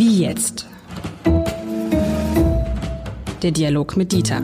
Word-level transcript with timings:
Wie 0.00 0.22
jetzt? 0.22 0.66
Der 3.42 3.50
Dialog 3.50 3.98
mit 3.98 4.12
Dieter. 4.12 4.40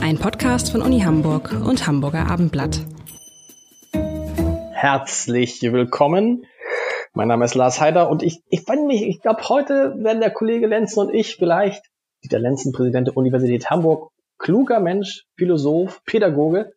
Ein 0.00 0.16
Podcast 0.16 0.72
von 0.72 0.80
Uni 0.80 1.00
Hamburg 1.00 1.52
und 1.52 1.86
Hamburger 1.86 2.30
Abendblatt. 2.30 2.80
Herzlich 4.72 5.60
willkommen. 5.60 6.46
Mein 7.12 7.28
Name 7.28 7.44
ist 7.44 7.54
Lars 7.54 7.78
Heider 7.78 8.08
und 8.08 8.22
ich, 8.22 8.40
ich 8.48 8.62
fand 8.62 8.86
mich, 8.86 9.02
ich 9.02 9.20
glaube, 9.20 9.46
heute 9.50 9.96
werden 9.98 10.20
der 10.20 10.30
Kollege 10.30 10.66
Lenzen 10.66 11.00
und 11.00 11.14
ich 11.14 11.36
vielleicht, 11.36 11.84
Dieter 12.24 12.38
Lenzen, 12.38 12.72
Präsident 12.72 13.08
der 13.08 13.18
Universität 13.18 13.68
Hamburg, 13.68 14.12
kluger 14.38 14.80
Mensch, 14.80 15.26
Philosoph, 15.36 16.02
Pädagoge. 16.06 16.72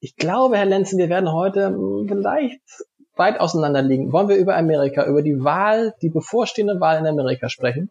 Ich 0.00 0.16
glaube, 0.16 0.56
Herr 0.56 0.64
Lenzen, 0.64 0.98
wir 0.98 1.10
werden 1.10 1.30
heute 1.30 1.66
hm, 1.66 2.06
vielleicht 2.08 2.62
weit 3.16 3.40
auseinander 3.40 3.82
liegen. 3.82 4.12
Wollen 4.12 4.28
wir 4.28 4.36
über 4.36 4.56
Amerika, 4.56 5.06
über 5.06 5.22
die 5.22 5.42
Wahl, 5.42 5.94
die 6.02 6.08
bevorstehende 6.08 6.80
Wahl 6.80 6.98
in 6.98 7.06
Amerika 7.06 7.48
sprechen? 7.48 7.90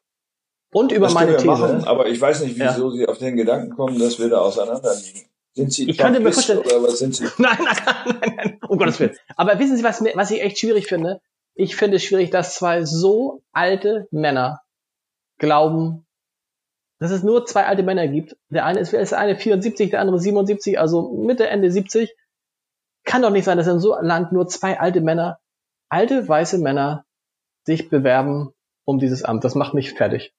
Und 0.71 0.91
über 0.91 1.07
das 1.07 1.13
meine 1.13 1.35
These. 1.35 1.47
Machen, 1.47 1.83
aber 1.85 2.07
ich 2.07 2.19
weiß 2.19 2.43
nicht, 2.43 2.55
wieso 2.59 2.91
ja. 2.91 2.97
Sie 2.97 3.07
auf 3.07 3.17
den 3.17 3.35
Gedanken 3.35 3.75
kommen, 3.75 3.97
dass 3.97 4.19
wir 4.19 4.29
da 4.29 4.39
auseinander 4.39 4.93
liegen. 4.95 5.27
Sind 5.55 5.73
Sie 5.73 5.89
ich 5.89 5.97
könnte 5.97 6.19
mir 6.19 6.31
vorstellen, 6.31 6.59
oder 6.59 6.83
was 6.83 6.99
sind 6.99 7.15
Sie? 7.15 7.25
Nein, 7.37 7.57
nein, 7.59 7.75
nein, 7.85 8.17
nein, 8.21 8.33
nein, 8.35 8.59
um 8.67 8.77
Gottes 8.77 8.99
Willen. 8.99 9.15
Aber 9.35 9.57
wissen 9.59 9.77
Sie, 9.77 9.83
was, 9.83 10.01
was 10.01 10.31
ich 10.31 10.41
echt 10.41 10.59
schwierig 10.59 10.87
finde? 10.87 11.21
Ich 11.55 11.75
finde 11.75 11.97
es 11.97 12.03
schwierig, 12.03 12.29
dass 12.29 12.55
zwei 12.55 12.85
so 12.85 13.41
alte 13.51 14.07
Männer 14.11 14.61
glauben, 15.39 16.05
dass 16.99 17.11
es 17.11 17.23
nur 17.23 17.45
zwei 17.45 17.65
alte 17.65 17.83
Männer 17.83 18.07
gibt. 18.07 18.37
Der 18.49 18.65
eine 18.65 18.79
ist, 18.79 18.93
ist 18.93 19.13
eine 19.13 19.35
74, 19.35 19.89
der 19.89 20.01
andere 20.01 20.19
77, 20.19 20.79
also 20.79 21.09
Mitte, 21.11 21.47
Ende 21.47 21.71
70. 21.71 22.15
Kann 23.09 23.23
doch 23.23 23.31
nicht 23.31 23.45
sein, 23.45 23.57
dass 23.57 23.65
in 23.65 23.79
so 23.79 23.95
einem 23.95 24.07
Land 24.07 24.31
nur 24.31 24.47
zwei 24.47 24.79
alte 24.79 25.01
Männer, 25.01 25.39
alte 25.89 26.27
weiße 26.27 26.59
Männer, 26.59 27.05
sich 27.65 27.89
bewerben 27.89 28.53
um 28.85 28.99
dieses 28.99 29.23
Amt. 29.23 29.43
Das 29.43 29.55
macht 29.55 29.73
mich 29.73 29.93
fertig. 29.93 30.35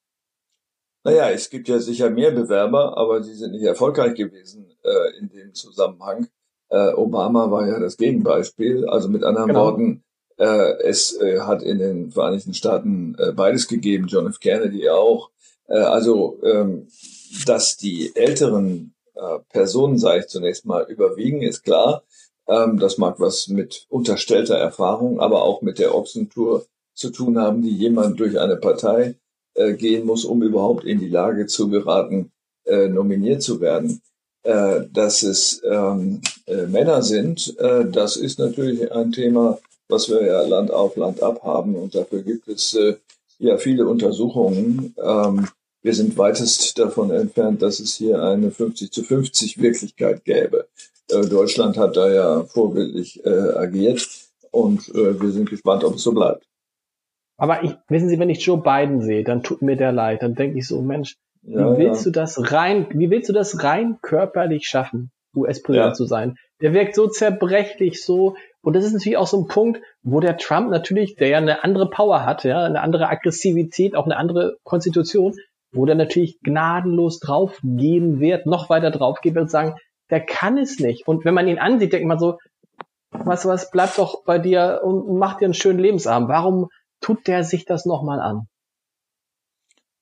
Naja, 1.03 1.31
es 1.31 1.51
gibt 1.51 1.67
ja 1.67 1.81
sicher 1.81 2.11
mehr 2.11 2.31
Bewerber, 2.31 2.97
aber 2.97 3.25
sie 3.25 3.35
sind 3.35 3.51
nicht 3.51 3.65
erfolgreich 3.65 4.15
gewesen 4.15 4.71
äh, 4.85 5.19
in 5.19 5.31
dem 5.31 5.53
Zusammenhang. 5.53 6.29
Äh, 6.69 6.93
Obama 6.93 7.51
war 7.51 7.67
ja 7.67 7.81
das 7.81 7.97
Gegenbeispiel. 7.97 8.89
Also 8.89 9.09
mit 9.09 9.25
anderen 9.25 9.49
genau. 9.49 9.65
Worten, 9.65 10.05
äh, 10.39 10.81
es 10.85 11.21
äh, 11.21 11.41
hat 11.41 11.65
in 11.65 11.81
den 11.81 12.13
Vereinigten 12.13 12.55
Staaten 12.55 13.17
äh, 13.19 13.33
beides 13.33 13.67
gegeben, 13.67 14.07
John 14.07 14.29
F. 14.29 14.39
Kennedy 14.39 14.89
auch. 14.91 15.33
Äh, 15.67 15.79
also, 15.79 16.39
ähm, 16.45 16.87
dass 17.47 17.77
die 17.77 18.15
älteren 18.15 18.95
äh, 19.17 19.41
Personen, 19.49 19.99
sage 19.99 20.21
ich 20.21 20.29
zunächst 20.29 20.67
mal, 20.67 20.85
überwiegen, 20.89 21.43
ist 21.43 21.65
klar. 21.65 22.05
Ähm, 22.51 22.79
das 22.81 22.99
mag 22.99 23.21
was 23.21 23.49
mit 23.49 23.87
unterstellter 23.89 24.57
Erfahrung, 24.57 25.21
aber 25.21 25.45
auch 25.45 25.63
mit 25.63 25.79
der 25.79 25.95
Ochsentour 25.95 26.67
zu 26.95 27.11
tun 27.11 27.39
haben, 27.39 27.63
die 27.63 27.71
jemand 27.71 28.19
durch 28.19 28.39
eine 28.39 28.57
Partei 28.57 29.15
äh, 29.55 29.75
gehen 29.75 30.05
muss, 30.05 30.25
um 30.25 30.43
überhaupt 30.43 30.85
in 30.85 30.99
die 30.99 31.09
Lage 31.09 31.47
zu 31.47 31.69
geraten, 31.69 32.33
äh, 32.65 32.89
nominiert 32.89 33.43
zu 33.43 33.61
werden. 33.61 34.03
Äh, 34.43 34.87
dass 34.93 35.23
es 35.23 35.63
ähm, 35.65 36.23
äh, 36.47 36.67
Männer 36.67 37.03
sind, 37.03 37.57
äh, 37.59 37.85
das 37.85 38.17
ist 38.17 38.39
natürlich 38.39 38.91
ein 38.91 39.13
Thema, 39.13 39.59
was 39.89 40.09
wir 40.09 40.25
ja 40.25 40.41
Land 40.43 40.71
auf 40.71 40.97
Land 40.97 41.23
ab 41.23 41.43
haben 41.45 41.75
und 41.75 41.95
dafür 41.95 42.23
gibt 42.23 42.49
es 42.49 42.75
äh, 42.75 42.97
ja 43.39 43.59
viele 43.59 43.87
Untersuchungen. 43.87 44.95
Ähm, 45.03 45.47
wir 45.83 45.95
sind 45.95 46.17
weitest 46.17 46.79
davon 46.79 47.11
entfernt, 47.11 47.61
dass 47.61 47.81
es 47.81 47.95
hier 47.95 48.23
eine 48.23 48.51
50 48.51 48.91
zu 48.91 49.03
50 49.03 49.59
Wirklichkeit 49.59 50.25
gäbe. 50.25 50.69
Äh, 51.13 51.29
Deutschland 51.29 51.77
hat 51.77 51.97
da 51.97 52.11
ja 52.11 52.45
vorbildlich 52.45 53.25
äh, 53.25 53.29
agiert 53.29 54.07
und 54.51 54.89
äh, 54.91 55.21
wir 55.21 55.31
sind 55.31 55.49
gespannt, 55.49 55.85
ob 55.85 55.95
es 55.95 56.03
so 56.03 56.13
bleibt. 56.13 56.45
Aber 57.37 57.65
ich, 57.65 57.75
wissen 57.89 58.09
Sie, 58.09 58.19
wenn 58.19 58.29
ich 58.29 58.45
Joe 58.45 58.61
Biden 58.61 59.01
sehe, 59.01 59.25
dann 59.25 59.43
tut 59.43 59.63
mir 59.63 59.77
der 59.77 59.93
leid. 59.93 60.23
Dann 60.23 60.35
denke 60.35 60.59
ich 60.59 60.69
so, 60.69 60.83
Mensch, 60.83 61.17
wie 61.43 61.55
ja, 61.55 61.79
willst 61.79 62.05
ja. 62.05 62.11
du 62.11 62.21
das 62.21 62.53
rein, 62.53 62.87
wie 62.91 63.11
willst 63.11 63.31
du 63.31 63.33
das 63.33 63.65
rein 63.65 63.99
körperlich 64.03 64.67
schaffen, 64.67 65.11
US-Präsident 65.35 65.93
ja. 65.93 65.95
zu 65.95 66.05
sein? 66.05 66.37
Der 66.61 66.75
wirkt 66.75 66.95
so 66.95 67.07
zerbrechlich, 67.07 68.05
so, 68.05 68.37
und 68.61 68.77
das 68.77 68.85
ist 68.85 68.93
natürlich 68.93 69.17
auch 69.17 69.27
so 69.27 69.41
ein 69.41 69.47
Punkt, 69.47 69.81
wo 70.03 70.21
der 70.21 70.37
Trump 70.37 70.71
natürlich, 70.71 71.17
der 71.17 71.29
ja 71.29 71.39
eine 71.39 71.65
andere 71.65 71.89
Power 71.89 72.27
hat, 72.27 72.45
ja, 72.45 72.63
eine 72.63 72.83
andere 72.83 73.09
Aggressivität, 73.09 73.97
auch 73.97 74.05
eine 74.05 74.19
andere 74.19 74.59
Konstitution, 74.63 75.35
wo 75.73 75.87
der 75.87 75.95
natürlich 75.95 76.41
gnadenlos 76.41 77.21
draufgehen 77.21 78.21
wird, 78.21 78.45
noch 78.45 78.69
weiter 78.69 78.91
draufgehen 78.91 79.35
wird 79.35 79.45
und 79.45 79.51
sagen, 79.51 79.77
der 80.11 80.21
kann 80.21 80.59
es 80.59 80.79
nicht. 80.79 81.07
Und 81.07 81.25
wenn 81.25 81.35
man 81.35 81.49
ihn 81.49 81.59
ansieht, 81.59 81.93
denkt 81.93 82.07
man 82.07 82.19
so, 82.19 82.39
was, 83.11 83.45
was, 83.45 83.71
bleib 83.71 83.95
doch 83.97 84.25
bei 84.25 84.39
dir 84.39 84.81
und 84.85 85.19
mach 85.19 85.39
dir 85.39 85.47
einen 85.47 85.55
schönen 85.55 85.79
Lebensabend. 85.79 86.29
Warum 86.29 86.69
tut 87.01 87.27
der 87.27 87.45
sich 87.45 87.65
das 87.65 87.87
nochmal 87.87 88.21
an? 88.21 88.47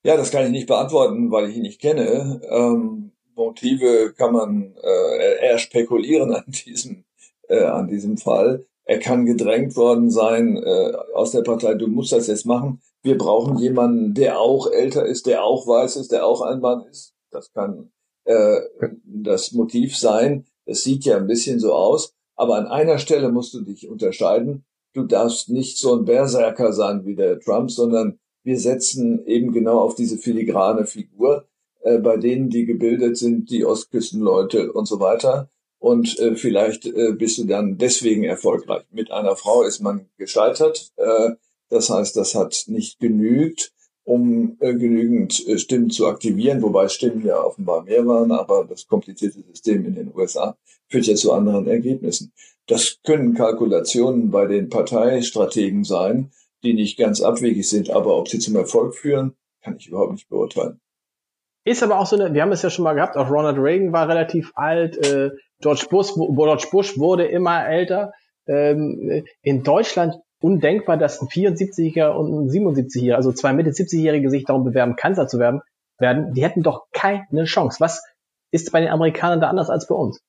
Ja, 0.02 0.16
das 0.16 0.30
kann 0.30 0.44
ich 0.44 0.50
nicht 0.50 0.68
beantworten, 0.68 1.30
weil 1.30 1.48
ich 1.48 1.56
ihn 1.56 1.62
nicht 1.62 1.80
kenne. 1.80 2.40
Ähm, 2.48 3.12
Motive 3.34 4.14
kann 4.16 4.32
man 4.32 4.74
äh, 4.82 5.46
eher 5.46 5.58
spekulieren 5.58 6.34
an 6.34 6.44
diesem, 6.48 7.04
äh, 7.48 7.64
an 7.64 7.88
diesem 7.88 8.16
Fall. 8.18 8.66
Er 8.84 8.98
kann 8.98 9.26
gedrängt 9.26 9.76
worden 9.76 10.10
sein 10.10 10.56
äh, 10.56 10.92
aus 11.14 11.32
der 11.32 11.42
Partei, 11.42 11.74
du 11.74 11.88
musst 11.88 12.12
das 12.12 12.26
jetzt 12.26 12.46
machen. 12.46 12.80
Wir 13.02 13.18
brauchen 13.18 13.58
jemanden, 13.58 14.14
der 14.14 14.40
auch 14.40 14.70
älter 14.70 15.04
ist, 15.04 15.26
der 15.26 15.44
auch 15.44 15.66
weiß 15.66 15.96
ist, 15.96 16.10
der 16.10 16.26
auch 16.26 16.40
ein 16.40 16.60
Mann 16.60 16.86
ist. 16.86 17.14
Das 17.30 17.52
kann 17.52 17.92
äh, 18.28 18.60
das 19.04 19.52
Motiv 19.52 19.96
sein. 19.96 20.44
Es 20.66 20.84
sieht 20.84 21.04
ja 21.04 21.16
ein 21.16 21.26
bisschen 21.26 21.58
so 21.58 21.72
aus, 21.72 22.14
aber 22.36 22.56
an 22.56 22.66
einer 22.66 22.98
Stelle 22.98 23.30
musst 23.30 23.54
du 23.54 23.62
dich 23.62 23.88
unterscheiden. 23.88 24.64
Du 24.92 25.04
darfst 25.04 25.48
nicht 25.48 25.78
so 25.78 25.96
ein 25.96 26.04
Berserker 26.04 26.72
sein 26.72 27.06
wie 27.06 27.16
der 27.16 27.40
Trump, 27.40 27.70
sondern 27.70 28.18
wir 28.44 28.58
setzen 28.58 29.24
eben 29.26 29.52
genau 29.52 29.80
auf 29.80 29.94
diese 29.94 30.18
filigrane 30.18 30.86
Figur, 30.86 31.48
äh, 31.80 31.98
bei 31.98 32.16
denen 32.16 32.50
die 32.50 32.66
gebildet 32.66 33.16
sind, 33.16 33.50
die 33.50 33.64
Ostküstenleute 33.64 34.72
und 34.72 34.86
so 34.86 35.00
weiter. 35.00 35.50
Und 35.78 36.18
äh, 36.18 36.34
vielleicht 36.36 36.86
äh, 36.86 37.12
bist 37.12 37.38
du 37.38 37.44
dann 37.44 37.78
deswegen 37.78 38.24
erfolgreich. 38.24 38.82
Mit 38.90 39.10
einer 39.10 39.36
Frau 39.36 39.62
ist 39.62 39.80
man 39.80 40.06
gescheitert. 40.18 40.92
Äh, 40.96 41.30
das 41.70 41.88
heißt, 41.88 42.16
das 42.16 42.34
hat 42.34 42.64
nicht 42.66 42.98
genügt 42.98 43.72
um 44.08 44.56
äh, 44.60 44.72
genügend 44.72 45.46
äh, 45.46 45.58
Stimmen 45.58 45.90
zu 45.90 46.06
aktivieren, 46.06 46.62
wobei 46.62 46.88
Stimmen 46.88 47.26
ja 47.26 47.42
offenbar 47.42 47.82
mehr 47.82 48.06
waren, 48.06 48.32
aber 48.32 48.64
das 48.64 48.86
komplizierte 48.86 49.42
System 49.42 49.84
in 49.84 49.96
den 49.96 50.14
USA 50.14 50.56
führt 50.88 51.04
ja 51.04 51.14
zu 51.14 51.30
anderen 51.34 51.66
Ergebnissen. 51.66 52.32
Das 52.66 53.00
können 53.04 53.34
Kalkulationen 53.34 54.30
bei 54.30 54.46
den 54.46 54.70
Parteistrategen 54.70 55.84
sein, 55.84 56.30
die 56.62 56.72
nicht 56.72 56.96
ganz 56.96 57.20
abwegig 57.20 57.68
sind, 57.68 57.90
aber 57.90 58.16
ob 58.16 58.28
sie 58.28 58.38
zum 58.38 58.56
Erfolg 58.56 58.94
führen, 58.94 59.36
kann 59.62 59.76
ich 59.76 59.88
überhaupt 59.88 60.12
nicht 60.12 60.30
beurteilen. 60.30 60.80
Ist 61.66 61.82
aber 61.82 61.98
auch 61.98 62.06
so 62.06 62.16
eine, 62.16 62.32
wir 62.32 62.40
haben 62.40 62.52
es 62.52 62.62
ja 62.62 62.70
schon 62.70 62.84
mal 62.84 62.94
gehabt, 62.94 63.18
auch 63.18 63.30
Ronald 63.30 63.58
Reagan 63.58 63.92
war 63.92 64.08
relativ 64.08 64.52
alt, 64.54 64.96
äh, 65.04 65.32
George 65.60 65.86
Bush, 65.90 66.14
George 66.14 66.68
Bush 66.70 66.96
wurde 66.96 67.26
immer 67.26 67.68
älter. 67.68 68.12
Ähm, 68.46 69.24
in 69.42 69.62
Deutschland 69.64 70.14
undenkbar, 70.40 70.96
dass 70.96 71.20
ein 71.20 71.28
74er 71.28 72.10
und 72.10 72.46
ein 72.46 72.48
77er, 72.48 73.14
also 73.14 73.32
zwei 73.32 73.52
Mitte 73.52 73.70
70-Jährige 73.70 74.30
sich 74.30 74.44
darum 74.44 74.64
bewerben, 74.64 74.96
Kanzler 74.96 75.26
zu 75.26 75.38
werden, 75.38 75.60
werden. 75.98 76.32
Die 76.34 76.42
hätten 76.42 76.62
doch 76.62 76.86
keine 76.92 77.44
Chance. 77.44 77.78
Was 77.80 78.02
ist 78.50 78.70
bei 78.72 78.80
den 78.80 78.90
Amerikanern 78.90 79.40
da 79.40 79.48
anders 79.48 79.70
als 79.70 79.86
bei 79.86 79.94
uns? 79.94 80.20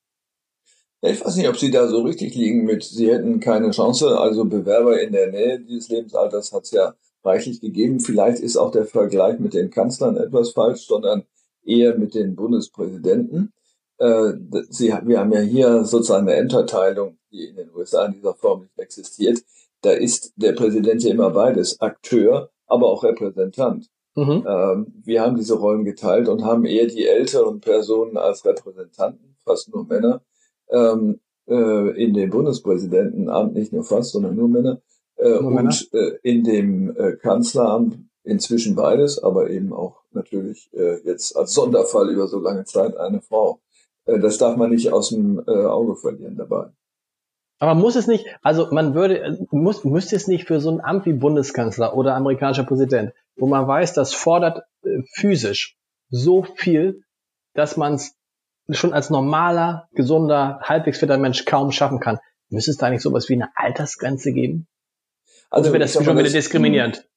Ich 1.02 1.24
weiß 1.24 1.38
nicht, 1.38 1.48
ob 1.48 1.58
Sie 1.58 1.72
da 1.72 1.88
so 1.88 2.02
richtig 2.02 2.36
liegen 2.36 2.66
mit, 2.66 2.84
Sie 2.84 3.10
hätten 3.10 3.40
keine 3.40 3.72
Chance. 3.72 4.20
Also 4.20 4.46
Bewerber 4.46 5.00
in 5.02 5.14
der 5.14 5.32
Nähe 5.32 5.60
dieses 5.60 5.88
Lebensalters 5.90 6.52
hat 6.52 6.64
es 6.64 6.72
ja 6.72 6.94
reichlich 7.24 7.62
gegeben. 7.62 8.00
Vielleicht 8.00 8.42
ist 8.42 8.58
auch 8.58 8.72
der 8.72 8.86
Vergleich 8.86 9.40
mit 9.40 9.54
den 9.54 9.70
Kanzlern 9.70 10.18
etwas 10.18 10.52
falsch, 10.52 10.88
sondern 10.88 11.24
eher 11.64 11.98
mit 11.98 12.16
den 12.16 12.36
Bundespräsidenten. 12.36 13.54
Äh, 13.98 14.34
Sie, 14.70 14.94
wir 15.04 15.20
haben 15.20 15.32
ja 15.32 15.40
hier 15.40 15.86
sozusagen 15.86 16.28
eine 16.28 16.38
Enterteilung, 16.38 17.18
die 17.32 17.46
in 17.46 17.56
den 17.56 17.70
USA 17.74 18.06
in 18.06 18.14
dieser 18.14 18.34
Form 18.34 18.62
nicht 18.62 18.80
existiert 18.80 19.40
da 19.82 19.92
ist 19.92 20.34
der 20.36 20.54
Präsident 20.54 21.04
ja 21.04 21.12
immer 21.12 21.30
beides, 21.32 21.80
Akteur, 21.80 22.50
aber 22.68 22.88
auch 22.88 23.04
Repräsentant. 23.04 23.88
Mhm. 24.16 24.46
Ähm, 24.48 24.94
wir 25.04 25.22
haben 25.22 25.38
diese 25.38 25.56
Rollen 25.56 25.86
geteilt 25.86 26.28
und 26.28 26.44
haben 26.44 26.66
eher 26.66 26.88
die 26.88 27.06
älteren 27.06 27.62
Personen 27.62 28.18
als 28.18 28.44
Repräsentanten, 28.46 29.36
fast 29.44 29.74
nur 29.74 29.86
Männer, 29.86 30.22
ähm, 30.70 31.20
äh, 31.48 32.04
in 32.04 32.14
dem 32.14 32.30
Bundespräsidentenamt, 32.30 33.54
nicht 33.54 33.72
nur 33.74 33.84
fast, 33.84 34.12
sondern 34.12 34.36
nur 34.36 34.50
Männer, 34.50 34.82
äh, 35.18 35.40
nur 35.40 35.52
und 35.52 35.90
Äh, 35.94 36.18
in 36.24 36.44
dem 36.44 36.96
äh, 36.96 37.14
Kanzleramt 37.14 38.00
inzwischen 38.24 38.76
beides, 38.76 39.22
aber 39.24 39.50
eben 39.50 39.74
auch 39.74 40.02
natürlich 40.12 40.70
äh, 40.74 41.00
jetzt 41.06 41.36
als 41.36 41.54
Sonderfall 41.54 42.10
über 42.10 42.28
so 42.28 42.40
lange 42.40 42.66
Zeit 42.66 42.98
eine 42.98 43.22
Frau. 43.22 43.62
Äh, 44.06 44.20
das 44.20 44.38
darf 44.38 44.58
man 44.58 44.72
nicht 44.72 44.92
aus 44.92 45.10
dem 45.10 45.40
Auge 45.48 45.96
verlieren 45.96 46.36
dabei. 46.36 46.72
Aber 47.60 47.76
muss 47.76 47.96
es 47.96 48.08
nicht, 48.08 48.26
also 48.42 48.70
man 48.72 48.96
würde, 48.96 49.46
muss, 49.52 49.84
müsste 49.84 50.16
es 50.16 50.28
nicht 50.28 50.48
für 50.48 50.62
so 50.62 50.72
ein 50.72 50.82
Amt 50.82 51.06
wie 51.06 51.14
Bundeskanzler 51.14 51.96
oder 51.96 52.16
amerikanischer 52.16 52.64
Präsident, 52.64 53.12
wo 53.36 53.48
man 53.48 53.68
weiß, 53.68 53.94
das 53.94 54.14
fordert 54.14 54.64
äh, 54.84 55.02
physisch 55.14 55.78
so 56.10 56.44
viel, 56.44 57.04
dass 57.54 57.76
man 57.76 57.96
es 57.96 58.16
schon 58.72 58.94
als 58.94 59.10
normaler, 59.10 59.90
gesunder, 59.92 60.60
halbwegs 60.64 61.00
fitter 61.00 61.18
Mensch 61.18 61.46
kaum 61.46 61.72
schaffen 61.72 62.00
kann. 62.00 62.20
Müsste 62.50 62.72
es 62.72 62.78
da 62.78 62.90
nicht 62.90 63.02
sowas 63.02 63.28
wie 63.30 63.34
eine 63.34 63.50
Altersgrenze 63.56 64.32
geben? 64.32 64.68
Also 65.50 65.72
wäre 65.72 65.80
das 65.80 65.94
schon 65.94 66.06
wieder 66.06 66.30
diskriminierend? 66.30 67.08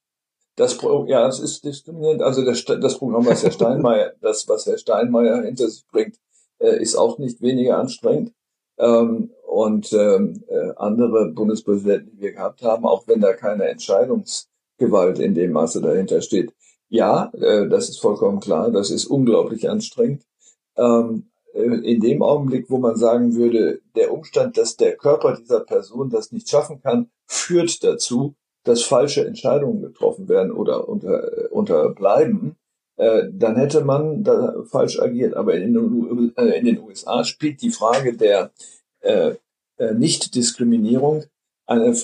Das, 0.56 0.78
ja, 1.06 1.26
es 1.28 1.38
ist 1.38 1.64
diskriminierend. 1.64 2.22
Also 2.22 2.44
das, 2.44 2.64
das 2.64 2.98
Programm, 2.98 3.26
was 3.26 3.42
Herr 3.42 3.52
Steinmeier, 3.52 4.12
das, 4.20 4.48
was 4.48 4.66
Herr 4.66 4.76
Steinmeier 4.76 5.42
hinter 5.42 5.68
sich 5.68 5.86
bringt, 5.86 6.16
äh, 6.58 6.80
ist 6.82 6.96
auch 6.96 7.18
nicht 7.18 7.40
weniger 7.40 7.78
anstrengend. 7.78 8.32
Ähm, 8.82 9.30
und 9.46 9.92
ähm, 9.92 10.42
äh, 10.48 10.72
andere 10.76 11.30
Bundespräsidenten, 11.30 12.16
die 12.16 12.22
wir 12.22 12.32
gehabt 12.32 12.62
haben, 12.62 12.84
auch 12.84 13.06
wenn 13.06 13.20
da 13.20 13.32
keine 13.32 13.68
Entscheidungsgewalt 13.68 15.18
in 15.18 15.34
dem 15.34 15.52
Maße 15.52 15.80
dahinter 15.80 16.20
steht. 16.20 16.52
Ja, 16.88 17.30
äh, 17.34 17.68
das 17.68 17.88
ist 17.88 18.00
vollkommen 18.00 18.40
klar. 18.40 18.70
Das 18.72 18.90
ist 18.90 19.06
unglaublich 19.06 19.70
anstrengend. 19.70 20.24
Ähm, 20.76 21.30
äh, 21.54 21.60
in 21.60 22.00
dem 22.00 22.22
Augenblick, 22.22 22.70
wo 22.70 22.78
man 22.78 22.96
sagen 22.96 23.36
würde, 23.36 23.80
der 23.94 24.12
Umstand, 24.12 24.58
dass 24.58 24.76
der 24.76 24.96
Körper 24.96 25.36
dieser 25.36 25.60
Person 25.60 26.10
das 26.10 26.32
nicht 26.32 26.48
schaffen 26.48 26.80
kann, 26.82 27.10
führt 27.26 27.84
dazu, 27.84 28.34
dass 28.64 28.82
falsche 28.82 29.24
Entscheidungen 29.24 29.80
getroffen 29.80 30.28
werden 30.28 30.50
oder 30.50 30.88
unter, 30.88 31.50
unterbleiben, 31.50 32.56
äh, 32.96 33.24
dann 33.32 33.56
hätte 33.56 33.84
man 33.84 34.22
da 34.22 34.62
falsch 34.64 34.98
agiert. 35.00 35.34
Aber 35.34 35.54
in 35.54 35.74
den, 35.74 36.32
äh, 36.36 36.58
in 36.58 36.66
den 36.66 36.80
USA 36.80 37.24
spielt 37.24 37.62
die 37.62 37.70
Frage 37.70 38.16
der 38.16 38.52
äh, 39.00 39.34
äh, 39.78 39.94
Nichtdiskriminierung 39.94 41.24
eine 41.66 41.96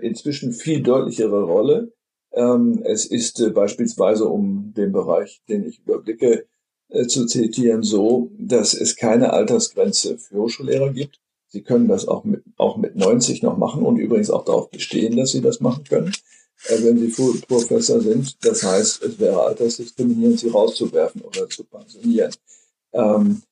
inzwischen 0.00 0.52
viel 0.52 0.80
deutlichere 0.80 1.42
Rolle. 1.42 1.92
Ähm, 2.32 2.80
es 2.84 3.04
ist 3.04 3.52
beispielsweise 3.52 4.26
um 4.26 4.72
den 4.74 4.92
Bereich, 4.92 5.42
den 5.48 5.66
ich 5.66 5.80
überblicke, 5.80 6.46
zu 7.08 7.26
zitieren, 7.26 7.82
so, 7.82 8.30
dass 8.38 8.74
es 8.74 8.94
keine 8.94 9.32
Altersgrenze 9.32 10.18
für 10.18 10.36
Hochschullehrer 10.38 10.92
gibt. 10.92 11.20
Sie 11.48 11.62
können 11.62 11.88
das 11.88 12.06
auch 12.06 12.24
mit, 12.24 12.44
auch 12.56 12.76
mit 12.76 12.96
90 12.96 13.42
noch 13.42 13.58
machen 13.58 13.82
und 13.82 13.96
übrigens 13.98 14.30
auch 14.30 14.44
darauf 14.44 14.70
bestehen, 14.70 15.16
dass 15.16 15.32
Sie 15.32 15.40
das 15.40 15.60
machen 15.60 15.84
können, 15.84 16.12
wenn 16.68 16.98
Sie 16.98 17.42
Professor 17.46 18.00
sind. 18.00 18.36
Das 18.44 18.62
heißt, 18.62 19.02
es 19.02 19.18
wäre 19.18 19.42
altersdiskriminierend, 19.42 20.40
Sie 20.40 20.48
rauszuwerfen 20.48 21.22
oder 21.22 21.48
zu 21.48 21.64
pensionieren. 21.64 22.32
Ähm, 22.92 23.42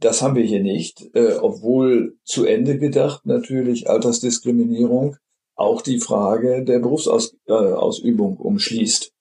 das 0.00 0.22
haben 0.22 0.34
wir 0.34 0.44
hier 0.44 0.62
nicht, 0.62 1.14
äh, 1.14 1.34
obwohl 1.40 2.16
zu 2.24 2.44
Ende 2.44 2.78
gedacht 2.78 3.24
natürlich 3.26 3.88
Altersdiskriminierung 3.88 5.16
auch 5.56 5.82
die 5.82 6.00
Frage 6.00 6.64
der 6.64 6.80
Berufsausübung 6.80 8.36
umschließt. 8.36 9.12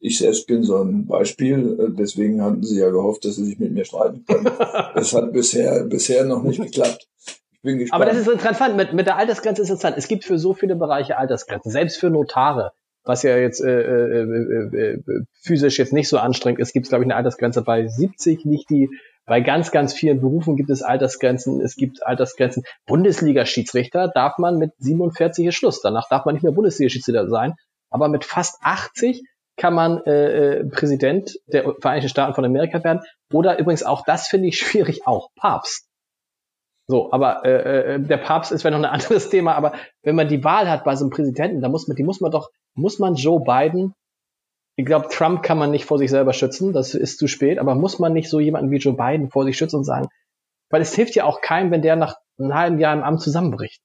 Ich 0.00 0.18
selbst 0.18 0.48
bin 0.48 0.64
so 0.64 0.78
ein 0.78 1.06
Beispiel, 1.06 1.78
äh, 1.78 1.96
deswegen 1.96 2.42
hatten 2.42 2.64
Sie 2.64 2.80
ja 2.80 2.90
gehofft, 2.90 3.24
dass 3.24 3.36
Sie 3.36 3.44
sich 3.44 3.58
mit 3.58 3.72
mir 3.72 3.84
streiten 3.84 4.24
können. 4.26 4.50
Es 4.94 5.12
hat 5.12 5.32
bisher, 5.32 5.84
bisher 5.84 6.24
noch 6.24 6.42
nicht 6.42 6.60
geklappt. 6.60 7.08
Ich 7.52 7.60
bin 7.62 7.78
gespannt. 7.78 8.02
Aber 8.02 8.10
das 8.10 8.20
ist 8.20 8.28
interessant, 8.28 8.76
mit, 8.76 8.92
mit 8.92 9.06
der 9.06 9.16
Altersgrenze 9.16 9.62
ist 9.62 9.68
interessant. 9.68 9.96
Es 9.96 10.08
gibt 10.08 10.24
für 10.24 10.38
so 10.38 10.54
viele 10.54 10.74
Bereiche 10.74 11.18
Altersgrenzen, 11.18 11.70
selbst 11.70 11.98
für 11.98 12.10
Notare, 12.10 12.72
was 13.04 13.22
ja 13.22 13.36
jetzt 13.36 13.60
äh, 13.60 13.80
äh, 13.80 14.22
äh, 14.22 14.92
äh 14.94 15.02
physisch 15.42 15.78
jetzt 15.78 15.92
nicht 15.92 16.08
so 16.08 16.18
anstrengend 16.18 16.60
ist, 16.60 16.72
gibt 16.72 16.86
es, 16.86 16.90
glaube 16.90 17.04
ich, 17.04 17.06
eine 17.06 17.16
Altersgrenze 17.16 17.62
bei 17.62 17.86
70, 17.86 18.44
nicht 18.44 18.70
die 18.70 18.88
bei 19.24 19.40
ganz, 19.40 19.70
ganz 19.70 19.92
vielen 19.92 20.20
Berufen 20.20 20.56
gibt 20.56 20.70
es 20.70 20.82
Altersgrenzen. 20.82 21.60
Es 21.60 21.76
gibt 21.76 22.04
Altersgrenzen. 22.04 22.64
Bundesliga-Schiedsrichter 22.86 24.08
darf 24.08 24.38
man 24.38 24.58
mit 24.58 24.72
47 24.78 25.46
ist 25.46 25.54
Schluss. 25.54 25.80
Danach 25.80 26.08
darf 26.08 26.24
man 26.24 26.34
nicht 26.34 26.42
mehr 26.42 26.52
Bundesliga-Schiedsrichter 26.52 27.28
sein. 27.28 27.54
Aber 27.90 28.08
mit 28.08 28.24
fast 28.24 28.58
80 28.62 29.22
kann 29.56 29.74
man 29.74 30.02
äh, 30.06 30.60
äh, 30.60 30.64
Präsident 30.64 31.38
der 31.46 31.74
Vereinigten 31.80 32.08
Staaten 32.08 32.34
von 32.34 32.44
Amerika 32.44 32.82
werden. 32.82 33.02
Oder 33.32 33.58
übrigens 33.58 33.84
auch, 33.84 34.02
das 34.04 34.26
finde 34.26 34.48
ich 34.48 34.58
schwierig, 34.58 35.06
auch 35.06 35.28
Papst. 35.36 35.88
So, 36.88 37.12
aber 37.12 37.44
äh, 37.44 37.94
äh 37.94 38.00
der 38.00 38.16
Papst 38.16 38.50
ist 38.50 38.62
vielleicht 38.62 38.76
noch 38.76 38.86
ein 38.86 38.92
anderes 38.92 39.30
Thema, 39.30 39.54
aber 39.54 39.72
wenn 40.02 40.16
man 40.16 40.26
die 40.26 40.42
Wahl 40.42 40.68
hat 40.68 40.82
bei 40.82 40.96
so 40.96 41.04
einem 41.04 41.10
Präsidenten, 41.10 41.60
dann 41.60 41.70
muss 41.70 41.86
man, 41.86 41.96
die 41.96 42.02
muss 42.02 42.20
man 42.20 42.32
doch, 42.32 42.50
muss 42.74 42.98
man 42.98 43.14
Joe 43.14 43.40
Biden, 43.40 43.94
ich 44.76 44.86
glaube, 44.86 45.08
Trump 45.10 45.42
kann 45.42 45.58
man 45.58 45.70
nicht 45.70 45.84
vor 45.84 45.98
sich 45.98 46.10
selber 46.10 46.32
schützen, 46.32 46.72
das 46.72 46.94
ist 46.94 47.18
zu 47.18 47.26
spät, 47.26 47.58
aber 47.58 47.74
muss 47.74 47.98
man 47.98 48.12
nicht 48.12 48.30
so 48.30 48.40
jemanden 48.40 48.70
wie 48.70 48.78
Joe 48.78 48.94
Biden 48.94 49.30
vor 49.30 49.44
sich 49.44 49.56
schützen 49.56 49.76
und 49.76 49.84
sagen, 49.84 50.08
weil 50.70 50.80
es 50.80 50.94
hilft 50.94 51.14
ja 51.14 51.24
auch 51.24 51.40
keinem, 51.40 51.70
wenn 51.70 51.82
der 51.82 51.96
nach 51.96 52.16
einem 52.38 52.54
halben 52.54 52.78
Jahr 52.78 52.94
im 52.94 53.02
Amt 53.02 53.20
zusammenbricht. 53.20 53.82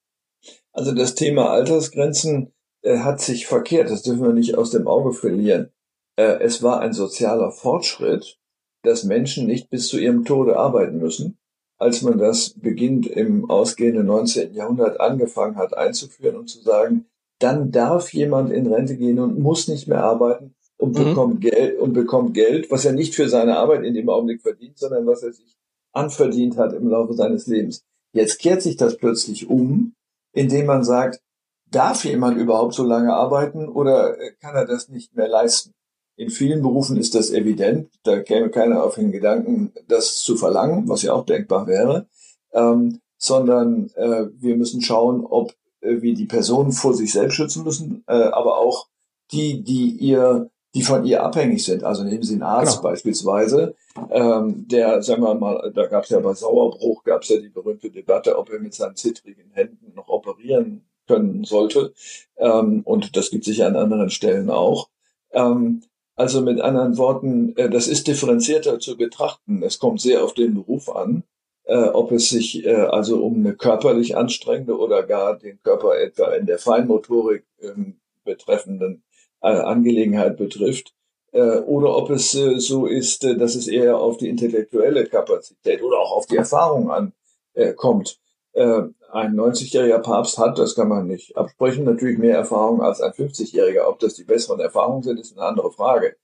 Also 0.71 0.93
das 0.93 1.15
Thema 1.15 1.49
Altersgrenzen 1.49 2.53
äh, 2.81 2.99
hat 2.99 3.19
sich 3.19 3.47
verkehrt. 3.47 3.89
Das 3.89 4.03
dürfen 4.03 4.23
wir 4.23 4.33
nicht 4.33 4.55
aus 4.55 4.71
dem 4.71 4.87
Auge 4.87 5.11
verlieren. 5.11 5.71
Äh, 6.15 6.39
es 6.41 6.63
war 6.63 6.79
ein 6.79 6.93
sozialer 6.93 7.51
Fortschritt, 7.51 8.37
dass 8.83 9.03
Menschen 9.03 9.47
nicht 9.47 9.69
bis 9.69 9.87
zu 9.87 9.97
ihrem 9.97 10.23
Tode 10.23 10.57
arbeiten 10.57 10.99
müssen. 10.99 11.37
Als 11.79 12.01
man 12.01 12.17
das 12.17 12.53
beginnt 12.57 13.05
im 13.05 13.49
ausgehenden 13.49 14.07
19. 14.07 14.53
Jahrhundert 14.53 14.99
angefangen 14.99 15.57
hat 15.57 15.77
einzuführen 15.77 16.37
und 16.37 16.47
zu 16.47 16.59
sagen, 16.61 17.05
dann 17.39 17.71
darf 17.71 18.13
jemand 18.13 18.51
in 18.51 18.71
Rente 18.71 18.97
gehen 18.97 19.19
und 19.19 19.39
muss 19.39 19.67
nicht 19.67 19.87
mehr 19.87 20.03
arbeiten 20.03 20.55
und 20.77 20.97
mhm. 20.97 21.05
bekommt 21.05 21.41
Geld 21.41 21.79
und 21.79 21.93
bekommt 21.93 22.33
Geld, 22.33 22.69
was 22.71 22.85
er 22.85 22.93
nicht 22.93 23.15
für 23.15 23.29
seine 23.29 23.57
Arbeit 23.57 23.83
in 23.83 23.93
dem 23.93 24.09
Augenblick 24.09 24.41
verdient, 24.41 24.77
sondern 24.77 25.05
was 25.05 25.23
er 25.23 25.33
sich 25.33 25.55
anverdient 25.93 26.57
hat 26.57 26.73
im 26.73 26.89
Laufe 26.89 27.13
seines 27.13 27.47
Lebens. 27.47 27.83
Jetzt 28.13 28.39
kehrt 28.39 28.61
sich 28.61 28.77
das 28.77 28.97
plötzlich 28.97 29.49
um, 29.49 29.93
indem 30.33 30.65
man 30.65 30.83
sagt, 30.83 31.21
Darf 31.69 32.05
jemand 32.05 32.37
überhaupt 32.37 32.73
so 32.73 32.83
lange 32.83 33.13
arbeiten 33.13 33.67
oder 33.67 34.17
äh, 34.19 34.31
kann 34.39 34.55
er 34.55 34.65
das 34.65 34.87
nicht 34.87 35.15
mehr 35.15 35.27
leisten? 35.27 35.73
In 36.15 36.29
vielen 36.29 36.61
Berufen 36.61 36.97
ist 36.97 37.13
das 37.13 37.29
evident. 37.29 37.89
Da 38.03 38.21
käme 38.21 38.49
keiner 38.49 38.83
auf 38.83 38.95
den 38.95 39.11
Gedanken, 39.11 39.73
das 39.87 40.19
zu 40.21 40.35
verlangen, 40.37 40.87
was 40.87 41.03
ja 41.03 41.13
auch 41.13 41.25
denkbar 41.25 41.67
wäre. 41.67 42.07
Ähm, 42.53 42.99
sondern 43.17 43.89
äh, 43.95 44.27
wir 44.33 44.55
müssen 44.55 44.81
schauen, 44.81 45.25
ob 45.25 45.53
wir 45.81 46.13
die 46.15 46.25
Personen 46.25 46.71
vor 46.71 46.93
sich 46.93 47.11
selbst 47.11 47.35
schützen 47.35 47.63
müssen, 47.63 48.03
äh, 48.07 48.13
aber 48.13 48.57
auch 48.57 48.87
die, 49.31 49.63
die 49.63 49.89
ihr, 49.89 50.49
die 50.73 50.81
von 50.81 51.05
ihr 51.05 51.23
abhängig 51.23 51.63
sind. 51.63 51.83
Also 51.83 52.03
nehmen 52.03 52.23
Sie 52.23 52.33
einen 52.33 52.43
Arzt 52.43 52.77
genau. 52.77 52.89
beispielsweise, 52.89 53.75
ähm, 54.09 54.67
der, 54.67 55.01
sagen 55.01 55.23
wir 55.23 55.35
mal, 55.35 55.71
da 55.73 55.87
gab 55.87 56.03
es 56.03 56.09
ja 56.09 56.19
bei 56.19 56.33
Sauerbruch, 56.33 57.03
gab 57.03 57.23
es 57.23 57.29
ja 57.29 57.37
die 57.37 57.49
berühmte 57.49 57.89
Debatte, 57.89 58.37
ob 58.37 58.49
er 58.49 58.59
mit 58.59 58.73
seinen 58.73 58.95
zittrigen 58.95 59.51
Händen 59.51 59.93
noch 59.95 60.07
operieren 60.07 60.85
können 61.07 61.43
sollte. 61.43 61.93
Ähm, 62.37 62.81
und 62.83 63.15
das 63.15 63.29
gibt 63.29 63.45
sich 63.45 63.63
an 63.63 63.75
anderen 63.75 64.09
Stellen 64.09 64.49
auch. 64.49 64.89
Ähm, 65.31 65.83
also 66.15 66.41
mit 66.41 66.59
anderen 66.59 66.97
Worten, 66.97 67.55
äh, 67.57 67.69
das 67.69 67.87
ist 67.87 68.07
differenzierter 68.07 68.79
zu 68.79 68.97
betrachten. 68.97 69.61
Es 69.63 69.79
kommt 69.79 70.01
sehr 70.01 70.23
auf 70.23 70.33
den 70.33 70.55
Beruf 70.55 70.89
an, 70.89 71.23
äh, 71.67 71.89
ob 71.89 72.11
es 72.11 72.29
sich 72.29 72.65
äh, 72.65 72.73
also 72.73 73.23
um 73.23 73.35
eine 73.35 73.53
körperlich 73.53 74.17
anstrengende 74.17 74.77
oder 74.77 75.03
gar 75.03 75.37
den 75.37 75.61
Körper 75.63 75.99
etwa 75.99 76.33
in 76.33 76.45
der 76.45 76.59
Feinmotorik 76.59 77.43
ähm, 77.61 77.99
betreffenden 78.23 79.03
äh, 79.41 79.49
Angelegenheit 79.49 80.37
betrifft. 80.37 80.93
Äh, 81.31 81.59
oder 81.59 81.95
ob 81.95 82.09
es 82.09 82.33
äh, 82.35 82.59
so 82.59 82.85
ist, 82.85 83.23
dass 83.23 83.55
es 83.55 83.67
eher 83.67 83.97
auf 83.97 84.17
die 84.17 84.29
intellektuelle 84.29 85.05
Kapazität 85.05 85.83
oder 85.83 85.99
auch 85.99 86.11
auf 86.11 86.25
die 86.25 86.37
Erfahrung 86.37 86.89
ankommt 86.91 88.19
äh, 88.53 88.83
ein 89.11 89.35
90-jähriger 89.35 89.99
Papst 89.99 90.37
hat, 90.37 90.57
das 90.57 90.75
kann 90.75 90.89
man 90.89 91.07
nicht 91.07 91.37
absprechen, 91.37 91.85
natürlich 91.85 92.17
mehr 92.17 92.35
Erfahrung 92.35 92.81
als 92.81 93.01
ein 93.01 93.11
50-jähriger. 93.11 93.87
Ob 93.87 93.99
das 93.99 94.15
die 94.15 94.23
besseren 94.23 94.59
Erfahrungen 94.59 95.03
sind, 95.03 95.19
ist 95.19 95.37
eine 95.37 95.47
andere 95.47 95.71
Frage. 95.71 96.15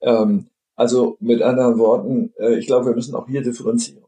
Ähm, 0.00 0.48
also 0.74 1.16
mit 1.20 1.42
anderen 1.42 1.78
Worten, 1.78 2.32
äh, 2.38 2.54
ich 2.54 2.66
glaube, 2.66 2.86
wir 2.86 2.94
müssen 2.94 3.14
auch 3.14 3.28
hier 3.28 3.42
differenzieren. 3.42 4.01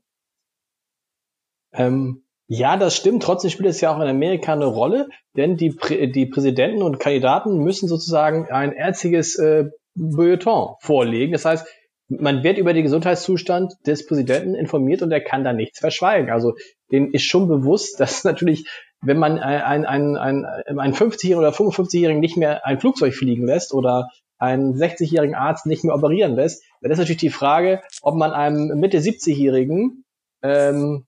Ähm, 1.74 2.24
ja, 2.46 2.76
das 2.76 2.96
stimmt. 2.96 3.22
Trotzdem 3.22 3.50
spielt 3.50 3.68
es 3.68 3.80
ja 3.80 3.94
auch 3.94 4.00
in 4.00 4.08
Amerika 4.08 4.52
eine 4.52 4.66
Rolle, 4.66 5.08
denn 5.36 5.56
die, 5.56 5.70
Prä 5.70 6.06
die 6.08 6.26
Präsidenten 6.26 6.82
und 6.82 7.00
Kandidaten 7.00 7.58
müssen 7.58 7.88
sozusagen 7.88 8.50
ein 8.50 8.72
erziges 8.72 9.38
äh, 9.38 9.70
Feuilleton 9.96 10.74
vorlegen. 10.80 11.32
Das 11.32 11.44
heißt, 11.44 11.66
man 12.08 12.42
wird 12.42 12.58
über 12.58 12.74
den 12.74 12.82
Gesundheitszustand 12.82 13.72
des 13.86 14.06
Präsidenten 14.06 14.54
informiert 14.54 15.02
und 15.02 15.10
er 15.10 15.22
kann 15.22 15.42
da 15.42 15.52
nichts 15.52 15.78
verschweigen. 15.78 16.30
Also 16.30 16.54
dem 16.92 17.12
ist 17.12 17.24
schon 17.24 17.48
bewusst, 17.48 17.98
dass 18.00 18.24
natürlich, 18.24 18.68
wenn 19.00 19.18
man 19.18 19.38
einen, 19.38 19.86
einen, 19.86 20.16
einen, 20.16 20.44
einen 20.44 20.94
50-Jährigen 20.94 21.38
oder 21.38 21.50
55-Jährigen 21.50 22.20
nicht 22.20 22.36
mehr 22.36 22.66
ein 22.66 22.78
Flugzeug 22.78 23.14
fliegen 23.14 23.46
lässt 23.46 23.72
oder 23.72 24.10
einen 24.38 24.74
60-jährigen 24.74 25.34
Arzt 25.34 25.64
nicht 25.64 25.84
mehr 25.84 25.94
operieren 25.94 26.34
lässt, 26.34 26.62
dann 26.82 26.90
ist 26.90 26.98
natürlich 26.98 27.20
die 27.20 27.30
Frage, 27.30 27.80
ob 28.02 28.16
man 28.16 28.32
einem 28.32 28.78
Mitte 28.78 28.98
70-Jährigen 28.98 30.04
ähm, 30.42 31.06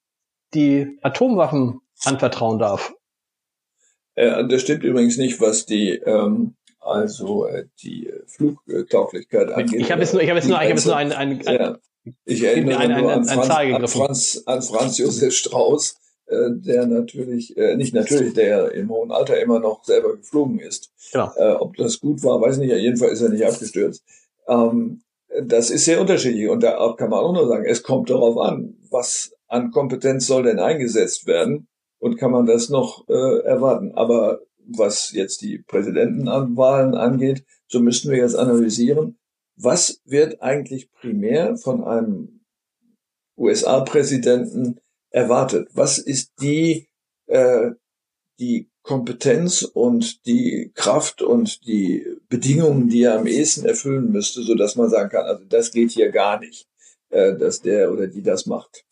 die 0.54 0.98
Atomwaffen 1.02 1.80
anvertrauen 2.04 2.58
darf. 2.58 2.92
Äh, 4.14 4.46
das 4.48 4.62
stimmt 4.62 4.84
übrigens 4.84 5.16
nicht, 5.16 5.40
was 5.40 5.66
die 5.66 5.90
ähm, 5.90 6.54
also 6.80 7.46
äh, 7.46 7.66
die 7.82 8.10
Flugtauglichkeit 8.26 9.50
angeht. 9.50 9.80
Ich 9.80 9.90
habe 9.90 10.02
jetzt 10.02 10.12
nur, 10.12 10.22
ich 10.22 10.28
habe 10.28 10.38
jetzt 10.38 10.48
nur, 10.48 10.56
ich 10.56 10.62
habe 10.62 10.74
jetzt 10.74 10.86
nur 10.86 10.96
ein, 10.96 11.12
ein, 11.12 11.46
ein 11.46 11.58
ja. 11.58 11.78
Ich 12.24 12.42
erinnere 12.42 12.78
ein, 12.78 13.00
nur 13.00 13.12
an, 13.12 13.24
Franz, 13.24 13.50
an, 13.50 13.88
Franz, 13.88 14.42
an 14.46 14.62
Franz 14.62 14.98
Josef 14.98 15.34
Strauß, 15.34 15.96
äh, 16.26 16.50
der 16.52 16.86
natürlich, 16.86 17.56
äh, 17.56 17.76
nicht 17.76 17.94
natürlich, 17.94 18.32
der 18.34 18.72
im 18.72 18.90
hohen 18.90 19.10
Alter 19.10 19.40
immer 19.40 19.58
noch 19.58 19.84
selber 19.84 20.16
geflogen 20.16 20.60
ist. 20.60 20.92
Genau. 21.12 21.32
Äh, 21.36 21.54
ob 21.54 21.76
das 21.76 21.98
gut 22.00 22.22
war, 22.22 22.40
weiß 22.40 22.58
ich 22.58 22.66
nicht. 22.66 22.76
Jedenfalls 22.76 23.14
ist 23.14 23.22
er 23.22 23.30
nicht 23.30 23.44
abgestürzt. 23.44 24.04
Ähm, 24.46 25.02
das 25.42 25.70
ist 25.70 25.84
sehr 25.84 26.00
unterschiedlich 26.00 26.48
und 26.48 26.62
da 26.62 26.94
kann 26.96 27.10
man 27.10 27.18
auch 27.18 27.32
nur 27.32 27.48
sagen, 27.48 27.64
es 27.66 27.82
kommt 27.82 28.08
darauf 28.08 28.38
an, 28.38 28.76
was 28.90 29.32
an 29.48 29.70
Kompetenz 29.70 30.26
soll 30.26 30.44
denn 30.44 30.58
eingesetzt 30.58 31.26
werden 31.26 31.68
und 31.98 32.16
kann 32.16 32.30
man 32.30 32.46
das 32.46 32.68
noch 32.68 33.08
äh, 33.08 33.40
erwarten. 33.44 33.92
Aber 33.92 34.40
was 34.66 35.12
jetzt 35.12 35.42
die 35.42 35.58
Präsidentenwahlen 35.58 36.94
angeht, 36.94 37.44
so 37.68 37.80
müssten 37.80 38.10
wir 38.10 38.18
jetzt 38.18 38.36
analysieren, 38.36 39.18
was 39.56 40.00
wird 40.04 40.42
eigentlich 40.42 40.90
primär 40.92 41.56
von 41.56 41.84
einem 41.84 42.40
USA-Präsidenten 43.36 44.80
erwartet? 45.10 45.68
Was 45.72 45.98
ist 45.98 46.32
die, 46.40 46.88
äh, 47.26 47.70
die 48.38 48.70
Kompetenz 48.82 49.62
und 49.62 50.26
die 50.26 50.70
Kraft 50.74 51.22
und 51.22 51.66
die 51.66 52.06
Bedingungen, 52.28 52.88
die 52.88 53.02
er 53.02 53.18
am 53.18 53.26
ehesten 53.26 53.66
erfüllen 53.66 54.12
müsste, 54.12 54.42
so 54.42 54.54
dass 54.54 54.76
man 54.76 54.90
sagen 54.90 55.10
kann, 55.10 55.24
also 55.24 55.44
das 55.44 55.72
geht 55.72 55.90
hier 55.90 56.10
gar 56.10 56.38
nicht, 56.38 56.68
äh, 57.10 57.34
dass 57.36 57.62
der 57.62 57.92
oder 57.92 58.06
die 58.06 58.22
das 58.22 58.46
macht. 58.46 58.85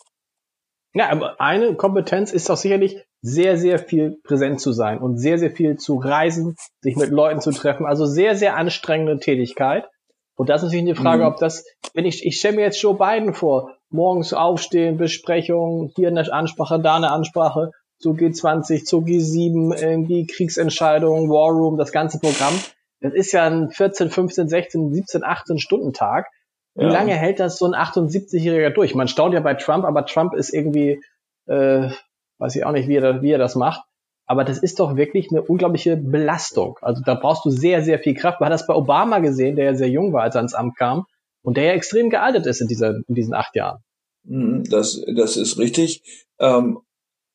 Ja, 0.95 1.11
aber 1.11 1.41
eine 1.41 1.75
Kompetenz 1.75 2.33
ist 2.33 2.49
doch 2.49 2.57
sicherlich 2.57 3.05
sehr, 3.21 3.57
sehr 3.59 3.79
viel 3.79 4.19
präsent 4.23 4.61
zu 4.61 4.73
sein 4.73 4.99
und 4.99 5.19
sehr, 5.19 5.39
sehr 5.39 5.51
viel 5.51 5.77
zu 5.77 5.97
reisen, 5.97 6.57
sich 6.81 6.97
mit 6.97 7.11
Leuten 7.11 7.41
zu 7.41 7.51
treffen. 7.51 7.85
Also 7.85 8.07
sehr, 8.07 8.37
sehr 8.37 8.57
anstrengende 8.57 9.19
Tätigkeit. 9.19 9.89
Und 10.37 10.49
das 10.49 10.63
ist 10.63 10.67
natürlich 10.67 10.87
eine 10.87 10.95
Frage, 10.97 11.23
mhm. 11.23 11.29
ob 11.29 11.39
das, 11.39 11.65
wenn 11.95 12.05
ich, 12.05 12.25
ich 12.25 12.39
stelle 12.39 12.57
mir 12.57 12.63
jetzt 12.63 12.81
Joe 12.81 12.97
Biden 12.97 13.35
vor, 13.35 13.73
morgens 13.91 14.33
aufstehen, 14.33 14.97
Besprechung, 14.97 15.93
hier 15.97 16.09
eine 16.09 16.33
Ansprache, 16.33 16.81
da 16.81 16.97
eine 16.97 17.11
Ansprache, 17.11 17.71
zu 17.99 18.11
G20, 18.11 18.85
zu 18.85 18.99
G7, 18.99 19.81
irgendwie 19.81 20.27
Kriegsentscheidungen, 20.27 21.31
War 21.31 21.51
Room, 21.51 21.77
das 21.77 21.93
ganze 21.93 22.19
Programm. 22.19 22.55
Das 23.01 23.15
ist 23.15 23.33
ja 23.33 23.45
ein 23.45 23.71
14, 23.71 24.11
15, 24.11 24.49
16, 24.49 24.93
17, 24.93 25.25
18 25.25 25.59
Stunden 25.59 25.93
Tag. 25.93 26.27
Wie 26.75 26.85
ja. 26.85 26.91
lange 26.91 27.15
hält 27.15 27.41
das 27.41 27.59
so 27.59 27.67
ein 27.67 27.75
78-Jähriger 27.75 28.71
durch? 28.71 28.95
Man 28.95 29.09
staunt 29.09 29.35
ja 29.35 29.41
bei 29.41 29.55
Trump, 29.55 29.85
aber 29.85 30.07
Trump 30.07 30.35
ist 30.35 30.53
irgendwie, 30.53 31.01
äh, 31.47 31.91
weiß 32.39 32.57
ich 32.57 32.65
auch 32.65 32.73
nicht, 32.73 32.89
wie 32.89 32.97
er, 32.97 33.23
wie 33.23 33.31
er 33.31 33.39
das 33.39 33.55
macht. 33.55 33.83
Aber 34.27 34.45
das 34.45 34.59
ist 34.59 34.81
doch 34.81 34.97
wirklich 34.97 35.31
eine 35.31 35.43
unglaubliche 35.43 35.97
Belastung. 35.97 36.79
Also 36.81 37.03
da 37.05 37.15
brauchst 37.15 37.45
du 37.45 37.51
sehr, 37.51 37.83
sehr 37.83 37.99
viel 37.99 38.15
Kraft. 38.15 38.41
Man 38.41 38.47
hat 38.47 38.55
das 38.55 38.67
bei 38.67 38.75
Obama 38.75 39.19
gesehen, 39.19 39.57
der 39.57 39.67
ja 39.67 39.75
sehr 39.75 39.91
jung 39.91 40.13
war, 40.13 40.23
als 40.23 40.35
er 40.35 40.41
ins 40.41 40.55
Amt 40.55 40.77
kam 40.77 41.05
und 41.43 41.57
der 41.57 41.65
ja 41.65 41.73
extrem 41.73 42.11
gealtert 42.11 42.47
ist 42.47 42.61
in, 42.61 42.69
dieser, 42.69 42.97
in 43.07 43.15
diesen 43.15 43.35
acht 43.35 43.55
Jahren. 43.55 43.83
Mhm, 44.25 44.65
das, 44.65 45.05
das 45.15 45.37
ist 45.37 45.59
richtig. 45.59 46.03
Ähm, 46.39 46.79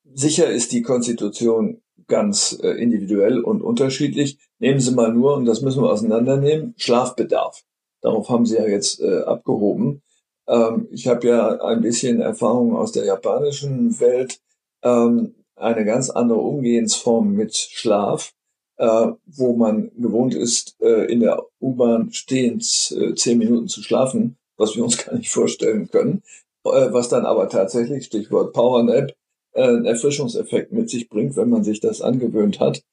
sicher 0.04 0.48
ist 0.48 0.72
die 0.72 0.82
Konstitution 0.82 1.82
ganz 2.08 2.60
äh, 2.64 2.72
individuell 2.72 3.40
und 3.40 3.62
unterschiedlich. 3.62 4.40
Nehmen 4.58 4.80
Sie 4.80 4.92
mal 4.92 5.14
nur, 5.14 5.36
und 5.36 5.46
das 5.46 5.62
müssen 5.62 5.84
wir 5.84 5.92
auseinandernehmen, 5.92 6.74
Schlafbedarf. 6.78 7.64
Darauf 8.02 8.30
haben 8.30 8.46
Sie 8.46 8.56
ja 8.56 8.66
jetzt 8.66 9.02
äh, 9.02 9.22
abgehoben. 9.22 10.02
Ähm, 10.48 10.88
ich 10.92 11.08
habe 11.08 11.28
ja 11.28 11.62
ein 11.62 11.82
bisschen 11.82 12.22
Erfahrung 12.22 12.76
aus 12.76 12.92
der 12.92 13.06
japanischen 13.06 14.00
Welt. 14.00 14.40
Ähm, 14.84 15.36
eine 15.56 15.86
ganz 15.86 16.10
andere 16.10 16.40
Umgehensform 16.40 17.34
mit 17.34 17.56
Schlaf, 17.56 18.32
äh, 18.78 19.08
wo 19.26 19.56
man 19.56 19.92
gewohnt 19.98 20.34
ist, 20.34 20.76
äh, 20.82 21.12
in 21.12 21.20
der 21.20 21.44
U-Bahn 21.60 22.12
stehend 22.12 22.64
äh, 22.98 23.14
zehn 23.14 23.38
Minuten 23.38 23.68
zu 23.68 23.84
schlafen, 23.84 24.38
was 24.58 24.76
wir 24.76 24.84
uns 24.84 24.98
gar 25.06 25.16
nicht 25.16 25.30
vorstellen 25.30 25.90
können, 25.90 26.24
äh, 26.64 26.92
was 26.92 27.10
dann 27.10 27.26
aber 27.26 27.50
tatsächlich, 27.50 28.06
Stichwort 28.06 28.54
Powernap, 28.54 29.14
äh, 29.54 29.64
einen 29.64 29.86
Erfrischungseffekt 29.86 30.72
mit 30.72 30.90
sich 30.90 31.10
bringt, 31.10 31.36
wenn 31.36 31.50
man 31.50 31.64
sich 31.64 31.80
das 31.80 32.02
angewöhnt 32.02 32.60
hat. 32.60 32.84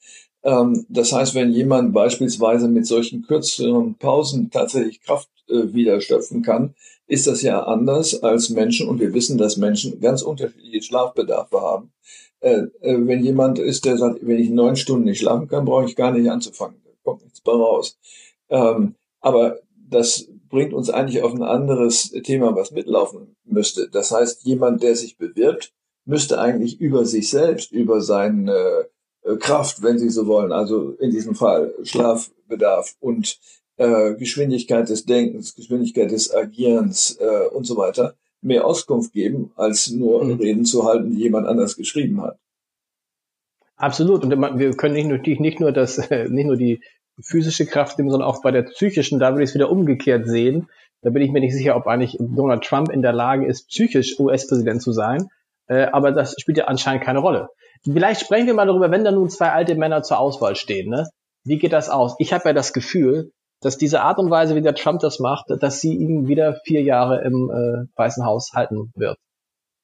Ähm, 0.43 0.87
das 0.89 1.13
heißt, 1.13 1.35
wenn 1.35 1.53
jemand 1.53 1.93
beispielsweise 1.93 2.69
mit 2.69 2.87
solchen 2.87 3.23
kürzeren 3.23 3.97
Pausen 3.97 4.51
tatsächlich 4.51 5.01
Kraft 5.03 5.29
äh, 5.49 5.73
wieder 5.73 6.01
schöpfen 6.01 6.43
kann, 6.43 6.75
ist 7.07 7.27
das 7.27 7.43
ja 7.43 7.63
anders 7.63 8.23
als 8.23 8.51
Menschen 8.51 8.89
und 8.89 9.01
wir 9.01 9.15
wissen, 9.15 9.39
dass 9.39 9.57
Menschen 9.57 10.01
ganz 10.01 10.23
unterschiedliche 10.23 10.83
Schlafbedarfe 10.83 11.61
haben. 11.61 11.93
Äh, 12.41 12.67
äh, 12.81 12.97
wenn 13.07 13.25
jemand 13.25 13.59
ist, 13.59 13.85
der 13.85 13.97
sagt, 13.97 14.19
wenn 14.23 14.39
ich 14.39 14.51
neun 14.51 14.77
Stunden 14.77 15.05
nicht 15.05 15.21
schlafen 15.21 15.49
kann, 15.49 15.65
brauche 15.65 15.87
ich 15.87 15.97
gar 15.97 16.13
nicht 16.13 16.31
anzufangen. 16.31 16.81
Da 16.85 16.91
kommt 17.03 17.25
nichts 17.25 17.41
bei 17.41 17.53
raus. 17.53 17.99
Ähm, 18.49 18.95
aber 19.21 19.61
das 19.89 20.29
bringt 20.49 20.73
uns 20.73 20.91
eigentlich 20.91 21.23
auf 21.23 21.35
ein 21.35 21.43
anderes 21.43 22.11
Thema, 22.25 22.55
was 22.55 22.71
mitlaufen 22.71 23.37
müsste. 23.45 23.89
Das 23.91 24.11
heißt, 24.13 24.45
jemand, 24.45 24.83
der 24.83 24.97
sich 24.97 25.17
bewirbt, 25.17 25.73
müsste 26.07 26.41
eigentlich 26.41 26.81
über 26.81 27.05
sich 27.05 27.29
selbst, 27.29 27.73
über 27.73 28.01
seine 28.01 28.87
äh, 29.23 29.37
Kraft, 29.37 29.83
wenn 29.83 29.99
Sie 29.99 30.09
so 30.09 30.27
wollen, 30.27 30.53
also 30.53 30.93
in 30.93 31.11
diesem 31.11 31.35
Fall 31.35 31.75
Schlafbedarf 31.83 32.95
und 33.01 33.39
äh, 33.77 34.15
Geschwindigkeit 34.15 34.89
des 34.89 35.05
Denkens, 35.05 35.55
Geschwindigkeit 35.55 36.11
des 36.11 36.33
Agierens 36.35 37.19
äh, 37.21 37.49
und 37.49 37.65
so 37.65 37.77
weiter, 37.77 38.15
mehr 38.41 38.65
Auskunft 38.65 39.13
geben, 39.13 39.53
als 39.57 39.91
nur 39.91 40.25
mhm. 40.25 40.35
Reden 40.35 40.65
zu 40.65 40.85
halten, 40.85 41.11
die 41.11 41.19
jemand 41.19 41.47
anders 41.47 41.77
geschrieben 41.77 42.23
hat. 42.23 42.39
Absolut. 43.77 44.25
Und 44.25 44.31
wir 44.31 44.77
können 44.77 44.95
nicht, 44.95 45.09
natürlich 45.09 45.41
nicht 45.41 45.61
nur 45.61 45.73
das, 45.73 45.99
nicht 46.29 46.47
nur 46.47 46.57
die 46.57 46.81
physische 47.21 47.67
Kraft 47.67 47.99
nehmen, 47.99 48.11
sondern 48.11 48.29
auch 48.29 48.43
bei 48.43 48.51
der 48.51 48.63
psychischen, 48.63 49.19
da 49.19 49.33
würde 49.33 49.43
ich 49.43 49.51
es 49.51 49.55
wieder 49.55 49.71
umgekehrt 49.71 50.27
sehen. 50.27 50.69
Da 51.03 51.11
bin 51.11 51.23
ich 51.23 51.31
mir 51.31 51.41
nicht 51.41 51.55
sicher, 51.55 51.77
ob 51.77 51.87
eigentlich 51.87 52.17
Donald 52.19 52.65
Trump 52.65 52.91
in 52.91 53.03
der 53.03 53.13
Lage 53.13 53.47
ist, 53.47 53.69
psychisch 53.69 54.19
US-Präsident 54.19 54.83
zu 54.83 54.93
sein. 54.93 55.29
Äh, 55.69 55.87
aber 55.93 56.13
das 56.13 56.35
spielt 56.39 56.59
ja 56.59 56.65
anscheinend 56.65 57.05
keine 57.05 57.19
Rolle. 57.19 57.49
Vielleicht 57.83 58.21
sprechen 58.21 58.47
wir 58.47 58.55
mal 58.55 58.67
darüber, 58.67 58.91
wenn 58.91 59.05
da 59.05 59.13
nun 59.13 59.29
zwei 59.29 59.51
alte 59.51 59.75
Männer 59.75 60.03
zur 60.03 60.19
Auswahl 60.19 60.57
stehen. 60.57 60.91
Ne? 60.91 61.09
Wie 61.45 61.59
geht 61.59 61.73
das 61.73 61.89
aus? 61.89 62.15
Ich 62.19 62.33
habe 62.33 62.49
ja 62.49 62.53
das 62.53 62.73
Gefühl, 62.73 63.31
dass 63.61 63.79
diese 63.79 64.03
Art 64.03 64.19
und 64.19 64.31
Weise, 64.31 64.55
wie 64.55 64.63
der 64.63 64.75
Trump 64.75 65.01
das 65.01 65.19
macht, 65.19 65.47
dass 65.49 65.81
sie 65.81 65.95
ihn 65.95 66.29
wieder 66.29 66.57
vier 66.65 66.83
Jahre 66.83 67.23
im 67.25 67.51
äh, 67.51 67.87
Weißen 67.97 68.25
Haus 68.25 68.51
halten 68.55 68.93
wird. 68.95 69.17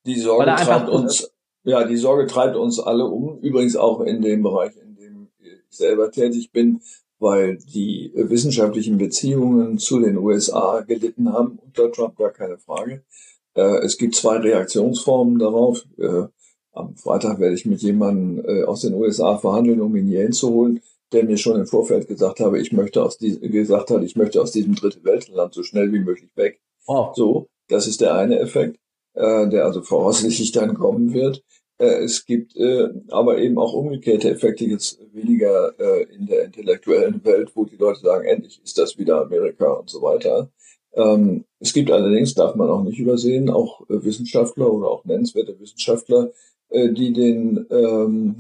Die 0.05 0.19
Sorge 0.19 0.55
treibt 0.57 0.89
uns, 0.89 1.31
ja, 1.65 1.85
die 1.85 1.97
Sorge 1.97 2.27
treibt 2.27 2.57
uns 2.57 2.81
alle 2.81 3.05
um. 3.05 3.39
Übrigens 3.39 3.77
auch 3.77 4.01
in 4.01 4.21
dem 4.21 4.43
Bereich, 4.43 4.77
in 4.77 4.97
dem 4.97 5.29
ich 5.39 5.61
selber 5.71 6.11
tätig 6.11 6.51
bin, 6.53 6.81
weil 7.19 7.57
die 7.57 8.13
wissenschaftlichen 8.15 8.99
Beziehungen 8.99 9.79
zu 9.79 10.01
den 10.01 10.19
USA 10.19 10.81
gelitten 10.81 11.33
haben 11.33 11.59
unter 11.65 11.91
Trump, 11.93 12.17
gar 12.17 12.33
keine 12.33 12.59
Frage. 12.59 13.05
Äh, 13.55 13.79
es 13.85 13.99
gibt 13.99 14.15
zwei 14.15 14.39
Reaktionsformen 14.39 15.39
darauf. 15.39 15.85
Äh, 15.99 16.25
am 16.73 16.97
Freitag 16.97 17.39
werde 17.39 17.55
ich 17.55 17.67
mit 17.67 17.83
jemandem 17.83 18.45
äh, 18.45 18.65
aus 18.65 18.81
den 18.81 18.95
USA 18.95 19.37
verhandeln, 19.37 19.81
um 19.81 19.95
ihn 19.97 20.07
hier 20.07 20.23
hinzuholen 20.23 20.81
der 21.13 21.25
mir 21.25 21.37
schon 21.37 21.61
im 21.61 21.67
Vorfeld 21.67 22.09
gesagt 22.09 22.41
habe, 22.41 22.61
ich 22.61 22.73
möchte 22.73 23.03
aus 23.03 23.19
diesem, 23.19 23.51
gesagt 23.51 23.91
hat, 23.91 24.03
ich 24.03 24.17
möchte 24.17 24.41
aus 24.41 24.53
diesem 24.53 24.75
dritte 24.75 25.05
Weltland 25.05 25.55
so 25.55 25.63
schnell 25.63 25.93
wie 25.93 26.01
möglich 26.01 26.31
weg. 26.37 26.61
Oh. 26.87 27.13
So, 27.15 27.49
das 27.69 27.87
ist 27.87 28.01
der 28.01 28.15
eine 28.15 28.39
Effekt, 28.39 28.79
äh, 29.15 29.49
der 29.49 29.65
also 29.65 29.83
voraussichtlich 29.83 30.53
dann 30.53 30.75
kommen 30.75 31.13
wird. 31.13 31.43
Äh, 31.79 32.03
es 32.03 32.25
gibt 32.25 32.57
äh, 32.57 32.89
aber 33.11 33.39
eben 33.39 33.59
auch 33.59 33.73
umgekehrte 33.75 34.31
Effekte 34.31 34.65
jetzt 34.65 35.01
weniger 35.13 35.79
äh, 35.79 36.05
in 36.15 36.27
der 36.27 36.45
intellektuellen 36.45 37.25
Welt, 37.25 37.53
wo 37.55 37.65
die 37.65 37.77
Leute 37.77 38.01
sagen, 38.01 38.27
endlich 38.27 38.61
ist 38.63 38.79
das 38.79 38.99
wieder 38.99 39.23
Amerika 39.23 39.71
und 39.73 39.91
so 39.91 40.03
weiter. 40.03 40.51
Ähm, 40.95 41.45
es 41.59 41.73
gibt 41.73 41.91
allerdings, 41.91 42.35
darf 42.35 42.55
man 42.55 42.69
auch 42.69 42.83
nicht 42.83 42.99
übersehen, 42.99 43.51
auch 43.51 43.83
äh, 43.89 44.05
Wissenschaftler 44.05 44.73
oder 44.73 44.89
auch 44.89 45.05
nennenswerte 45.05 45.59
Wissenschaftler, 45.59 46.31
äh, 46.69 46.93
die 46.93 47.13
den 47.13 47.67
ähm, 47.71 48.37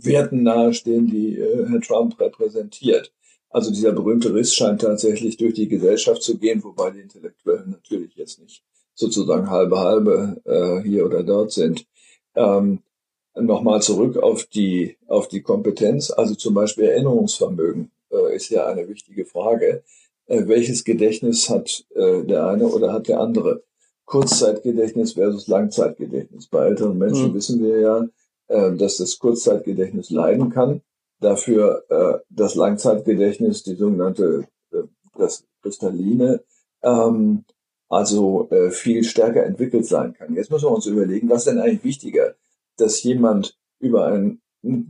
Werten 0.00 0.42
nahestehen, 0.42 1.06
die 1.06 1.38
äh, 1.38 1.66
Herr 1.68 1.80
Trump 1.80 2.20
repräsentiert. 2.20 3.12
Also 3.50 3.70
dieser 3.70 3.92
berühmte 3.92 4.34
Riss 4.34 4.54
scheint 4.54 4.80
tatsächlich 4.80 5.36
durch 5.36 5.54
die 5.54 5.68
Gesellschaft 5.68 6.22
zu 6.22 6.38
gehen, 6.38 6.62
wobei 6.64 6.90
die 6.90 7.00
Intellektuellen 7.00 7.70
natürlich 7.70 8.14
jetzt 8.16 8.40
nicht 8.40 8.64
sozusagen 8.94 9.48
halbe 9.48 9.78
halbe 9.78 10.40
äh, 10.44 10.86
hier 10.86 11.06
oder 11.06 11.22
dort 11.22 11.52
sind. 11.52 11.86
Ähm, 12.34 12.80
Nochmal 13.36 13.82
zurück 13.82 14.16
auf 14.16 14.44
die 14.44 14.96
auf 15.08 15.26
die 15.26 15.42
Kompetenz, 15.42 16.12
also 16.12 16.36
zum 16.36 16.54
Beispiel 16.54 16.84
Erinnerungsvermögen 16.84 17.90
äh, 18.10 18.36
ist 18.36 18.48
ja 18.50 18.66
eine 18.66 18.88
wichtige 18.88 19.24
Frage. 19.24 19.82
Äh, 20.26 20.46
welches 20.46 20.84
Gedächtnis 20.84 21.50
hat 21.50 21.84
äh, 21.94 22.22
der 22.24 22.46
eine 22.46 22.66
oder 22.66 22.92
hat 22.92 23.08
der 23.08 23.20
andere? 23.20 23.62
Kurzzeitgedächtnis 24.06 25.14
versus 25.14 25.48
Langzeitgedächtnis. 25.48 26.48
Bei 26.48 26.66
älteren 26.66 26.98
Menschen 26.98 27.30
mhm. 27.30 27.34
wissen 27.34 27.62
wir 27.62 27.80
ja, 27.80 28.06
äh, 28.48 28.76
dass 28.76 28.98
das 28.98 29.18
Kurzzeitgedächtnis 29.18 30.10
leiden 30.10 30.50
kann. 30.50 30.82
Dafür 31.20 31.84
äh, 31.88 32.18
das 32.28 32.54
Langzeitgedächtnis, 32.54 33.62
die 33.62 33.74
sogenannte 33.74 34.46
äh, 34.72 34.82
das 35.16 35.44
Kristalline, 35.62 36.42
ähm, 36.82 37.44
also 37.88 38.48
äh, 38.50 38.70
viel 38.70 39.04
stärker 39.04 39.44
entwickelt 39.44 39.86
sein 39.86 40.14
kann. 40.14 40.34
Jetzt 40.34 40.50
müssen 40.50 40.66
wir 40.66 40.72
uns 40.72 40.86
überlegen, 40.86 41.30
was 41.30 41.44
denn 41.44 41.58
eigentlich 41.58 41.84
wichtiger, 41.84 42.34
dass 42.76 43.02
jemand 43.02 43.56
über 43.78 44.06
ein 44.06 44.40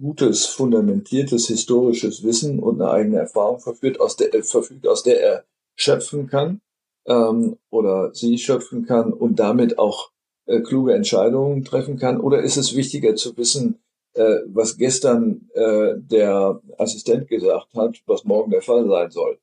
gutes, 0.01 0.47
fundamentiertes 0.47 1.49
historisches 1.49 2.23
Wissen 2.23 2.61
und 2.61 2.81
eine 2.81 2.91
eigene 2.91 3.19
Erfahrung 3.19 3.59
verfügt, 3.59 4.01
aus 4.01 4.17
der, 4.17 4.43
verfügt, 4.43 4.87
aus 4.87 5.03
der 5.03 5.21
er 5.21 5.45
schöpfen 5.77 6.29
kann, 6.29 6.61
ähm, 7.07 7.57
oder 7.71 8.15
sie 8.15 8.39
schöpfen 8.39 8.87
kann 8.87 9.13
und 9.13 9.39
damit 9.39 9.79
auch 9.79 10.11
äh, 10.47 10.61
kluge 10.61 10.95
Entscheidungen 10.95 11.65
treffen 11.65 11.99
kann? 11.99 12.21
Oder 12.21 12.43
ist 12.43 12.57
es 12.57 12.77
wichtiger 12.77 13.17
zu 13.17 13.37
wissen, 13.37 13.81
äh, 14.15 14.37
was 14.47 14.77
gestern 14.79 15.49
äh, 15.55 15.95
der 15.97 16.61
Assistent 16.79 17.29
gesagt 17.29 17.75
hat, 17.75 18.01
was 18.07 18.25
morgen 18.25 18.51
der 18.51 18.63
Fall 18.63 18.87
sein 18.87 19.11
soll? 19.11 19.39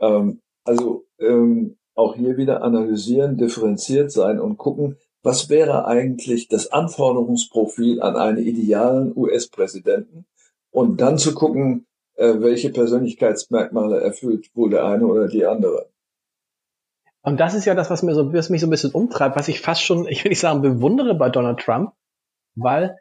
Ähm, 0.00 0.40
also 0.64 1.06
ähm, 1.18 1.76
auch 1.94 2.16
hier 2.16 2.36
wieder 2.36 2.62
analysieren, 2.62 3.36
differenziert 3.36 4.10
sein 4.10 4.40
und 4.40 4.56
gucken, 4.56 4.96
was 5.22 5.48
wäre 5.48 5.86
eigentlich 5.86 6.48
das 6.48 6.72
Anforderungsprofil 6.72 8.00
an 8.02 8.16
einen 8.16 8.38
idealen 8.38 9.12
US-Präsidenten 9.16 10.26
und 10.70 11.00
dann 11.00 11.18
zu 11.18 11.34
gucken, 11.34 11.86
äh, 12.14 12.40
welche 12.40 12.70
Persönlichkeitsmerkmale 12.70 14.00
erfüllt 14.00 14.50
wohl 14.54 14.70
der 14.70 14.84
eine 14.84 15.06
oder 15.06 15.28
die 15.28 15.44
andere. 15.44 15.90
Und 17.22 17.38
das 17.38 17.54
ist 17.54 17.66
ja 17.66 17.74
das, 17.74 17.90
was, 17.90 18.02
mir 18.02 18.14
so, 18.14 18.32
was 18.32 18.48
mich 18.48 18.62
so 18.62 18.66
ein 18.66 18.70
bisschen 18.70 18.92
umtreibt, 18.92 19.36
was 19.36 19.48
ich 19.48 19.60
fast 19.60 19.82
schon, 19.82 20.08
ich 20.08 20.24
will 20.24 20.30
nicht 20.30 20.40
sagen, 20.40 20.62
bewundere 20.62 21.14
bei 21.14 21.28
Donald 21.28 21.60
Trump, 21.60 21.92
weil 22.54 22.96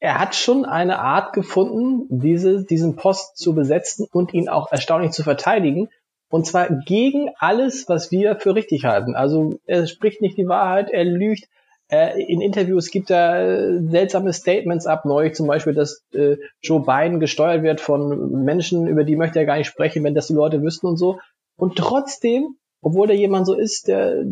er 0.00 0.18
hat 0.18 0.34
schon 0.34 0.64
eine 0.64 1.00
Art 1.00 1.32
gefunden, 1.32 2.06
diese, 2.08 2.64
diesen 2.64 2.96
Post 2.96 3.36
zu 3.36 3.54
besetzen 3.54 4.06
und 4.10 4.32
ihn 4.32 4.48
auch 4.48 4.70
erstaunlich 4.70 5.10
zu 5.10 5.22
verteidigen. 5.22 5.88
Und 6.30 6.46
zwar 6.46 6.68
gegen 6.70 7.30
alles, 7.38 7.88
was 7.88 8.10
wir 8.10 8.36
für 8.36 8.54
richtig 8.54 8.84
halten. 8.84 9.14
Also 9.16 9.58
er 9.66 9.86
spricht 9.86 10.20
nicht 10.20 10.38
die 10.38 10.46
Wahrheit, 10.46 10.90
er 10.90 11.04
lügt. 11.04 11.48
Äh, 11.90 12.22
in 12.22 12.40
Interviews 12.40 12.90
gibt 12.90 13.10
er 13.10 13.82
seltsame 13.82 14.32
Statements 14.32 14.86
ab, 14.86 15.04
neulich 15.04 15.34
zum 15.34 15.46
Beispiel, 15.46 15.74
dass 15.74 16.04
äh, 16.12 16.36
Joe 16.60 16.84
Biden 16.84 17.18
gesteuert 17.18 17.62
wird 17.62 17.80
von 17.80 18.44
Menschen, 18.44 18.86
über 18.86 19.04
die 19.04 19.16
möchte 19.16 19.38
er 19.38 19.46
gar 19.46 19.56
nicht 19.56 19.68
sprechen, 19.68 20.04
wenn 20.04 20.14
das 20.14 20.26
die 20.26 20.34
Leute 20.34 20.62
wüssten 20.62 20.86
und 20.86 20.98
so. 20.98 21.18
Und 21.56 21.76
trotzdem, 21.76 22.56
obwohl 22.82 23.10
er 23.10 23.16
jemand 23.16 23.46
so 23.46 23.54
ist, 23.54 23.88
der 23.88 24.24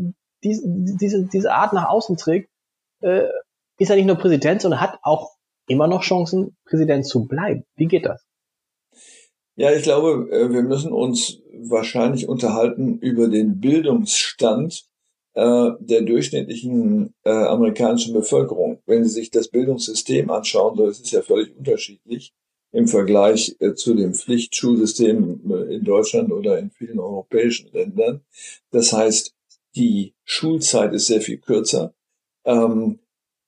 diese, 0.44 0.62
diese, 0.66 1.26
diese 1.26 1.52
Art 1.52 1.72
nach 1.72 1.88
außen 1.88 2.16
trägt, 2.16 2.50
äh, 3.00 3.24
ist 3.78 3.90
er 3.90 3.96
nicht 3.96 4.06
nur 4.06 4.16
Präsident, 4.16 4.60
sondern 4.60 4.80
hat 4.80 4.98
auch 5.02 5.32
immer 5.66 5.88
noch 5.88 6.02
Chancen, 6.02 6.56
Präsident 6.66 7.06
zu 7.06 7.26
bleiben. 7.26 7.64
Wie 7.76 7.86
geht 7.86 8.06
das? 8.06 8.24
Ja, 9.56 9.72
ich 9.72 9.82
glaube, 9.82 10.28
äh, 10.30 10.50
wir 10.52 10.62
müssen 10.62 10.92
uns 10.92 11.40
wahrscheinlich 11.52 12.28
unterhalten 12.28 12.98
über 12.98 13.28
den 13.28 13.60
Bildungsstand 13.60 14.84
äh, 15.36 15.70
der 15.80 16.00
durchschnittlichen 16.00 17.14
äh, 17.22 17.30
amerikanischen 17.30 18.14
Bevölkerung. 18.14 18.78
Wenn 18.86 19.04
Sie 19.04 19.10
sich 19.10 19.30
das 19.30 19.48
Bildungssystem 19.48 20.30
anschauen, 20.30 20.76
so 20.76 20.86
ist 20.86 21.04
es 21.04 21.10
ja 21.10 21.20
völlig 21.20 21.54
unterschiedlich 21.56 22.32
im 22.72 22.88
Vergleich 22.88 23.54
äh, 23.60 23.74
zu 23.74 23.94
dem 23.94 24.14
Pflichtschulsystem 24.14 25.42
äh, 25.50 25.74
in 25.74 25.84
Deutschland 25.84 26.32
oder 26.32 26.58
in 26.58 26.70
vielen 26.70 26.98
europäischen 26.98 27.70
Ländern. 27.72 28.22
Das 28.70 28.94
heißt, 28.94 29.34
die 29.74 30.14
Schulzeit 30.24 30.94
ist 30.94 31.06
sehr 31.06 31.20
viel 31.20 31.36
kürzer. 31.36 31.92
Ähm, 32.46 33.00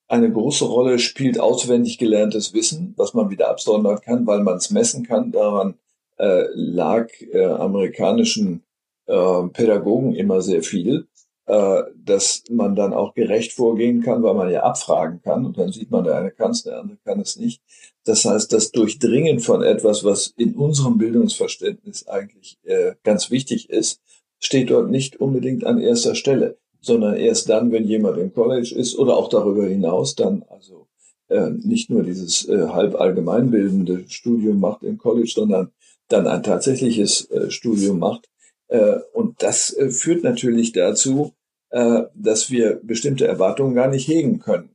eine 0.08 0.30
große 0.30 0.66
Rolle 0.66 0.98
spielt 0.98 1.40
auswendig 1.40 1.96
gelerntes 1.96 2.52
Wissen, 2.52 2.92
was 2.98 3.14
man 3.14 3.30
wieder 3.30 3.48
absondern 3.48 4.00
kann, 4.00 4.26
weil 4.26 4.42
man 4.42 4.58
es 4.58 4.70
messen 4.70 5.06
kann. 5.06 5.32
Daran 5.32 5.78
äh, 6.18 6.44
lag 6.52 7.08
äh, 7.32 7.44
amerikanischen 7.44 8.62
äh, 9.06 9.42
Pädagogen 9.54 10.14
immer 10.14 10.42
sehr 10.42 10.62
viel, 10.62 11.06
äh, 11.48 11.82
dass 11.96 12.44
man 12.50 12.76
dann 12.76 12.92
auch 12.92 13.14
gerecht 13.14 13.52
vorgehen 13.52 14.02
kann, 14.02 14.22
weil 14.22 14.34
man 14.34 14.50
ja 14.50 14.62
abfragen 14.62 15.20
kann 15.22 15.44
und 15.44 15.58
dann 15.58 15.72
sieht 15.72 15.90
man, 15.90 16.04
der 16.04 16.16
eine 16.16 16.30
kann 16.30 16.52
es, 16.52 16.62
der 16.62 16.78
andere 16.78 16.98
kann 17.04 17.20
es 17.20 17.36
nicht. 17.36 17.62
Das 18.04 18.24
heißt, 18.24 18.52
das 18.52 18.70
Durchdringen 18.70 19.40
von 19.40 19.62
etwas, 19.62 20.04
was 20.04 20.32
in 20.36 20.54
unserem 20.54 20.98
Bildungsverständnis 20.98 22.06
eigentlich 22.06 22.58
äh, 22.64 22.92
ganz 23.02 23.30
wichtig 23.30 23.68
ist, 23.70 24.00
steht 24.38 24.70
dort 24.70 24.90
nicht 24.90 25.20
unbedingt 25.20 25.64
an 25.64 25.80
erster 25.80 26.14
Stelle 26.14 26.58
sondern 26.80 27.16
erst 27.16 27.48
dann, 27.48 27.72
wenn 27.72 27.84
jemand 27.84 28.18
im 28.18 28.32
College 28.32 28.74
ist 28.74 28.98
oder 28.98 29.16
auch 29.16 29.28
darüber 29.28 29.66
hinaus 29.66 30.14
dann 30.14 30.44
also 30.48 30.88
äh, 31.28 31.50
nicht 31.50 31.90
nur 31.90 32.02
dieses 32.02 32.48
äh, 32.48 32.68
halb 32.68 32.94
allgemeinbildende 32.94 34.04
Studium 34.08 34.60
macht 34.60 34.82
im 34.82 34.98
College, 34.98 35.30
sondern 35.34 35.72
dann 36.08 36.26
ein 36.26 36.42
tatsächliches 36.42 37.30
äh, 37.30 37.50
Studium 37.50 37.98
macht. 37.98 38.28
Äh, 38.68 38.96
und 39.12 39.42
das 39.42 39.74
äh, 39.76 39.90
führt 39.90 40.22
natürlich 40.22 40.72
dazu, 40.72 41.34
äh, 41.70 42.02
dass 42.14 42.50
wir 42.50 42.80
bestimmte 42.82 43.26
Erwartungen 43.26 43.74
gar 43.74 43.88
nicht 43.88 44.08
hegen 44.08 44.38
können. 44.38 44.70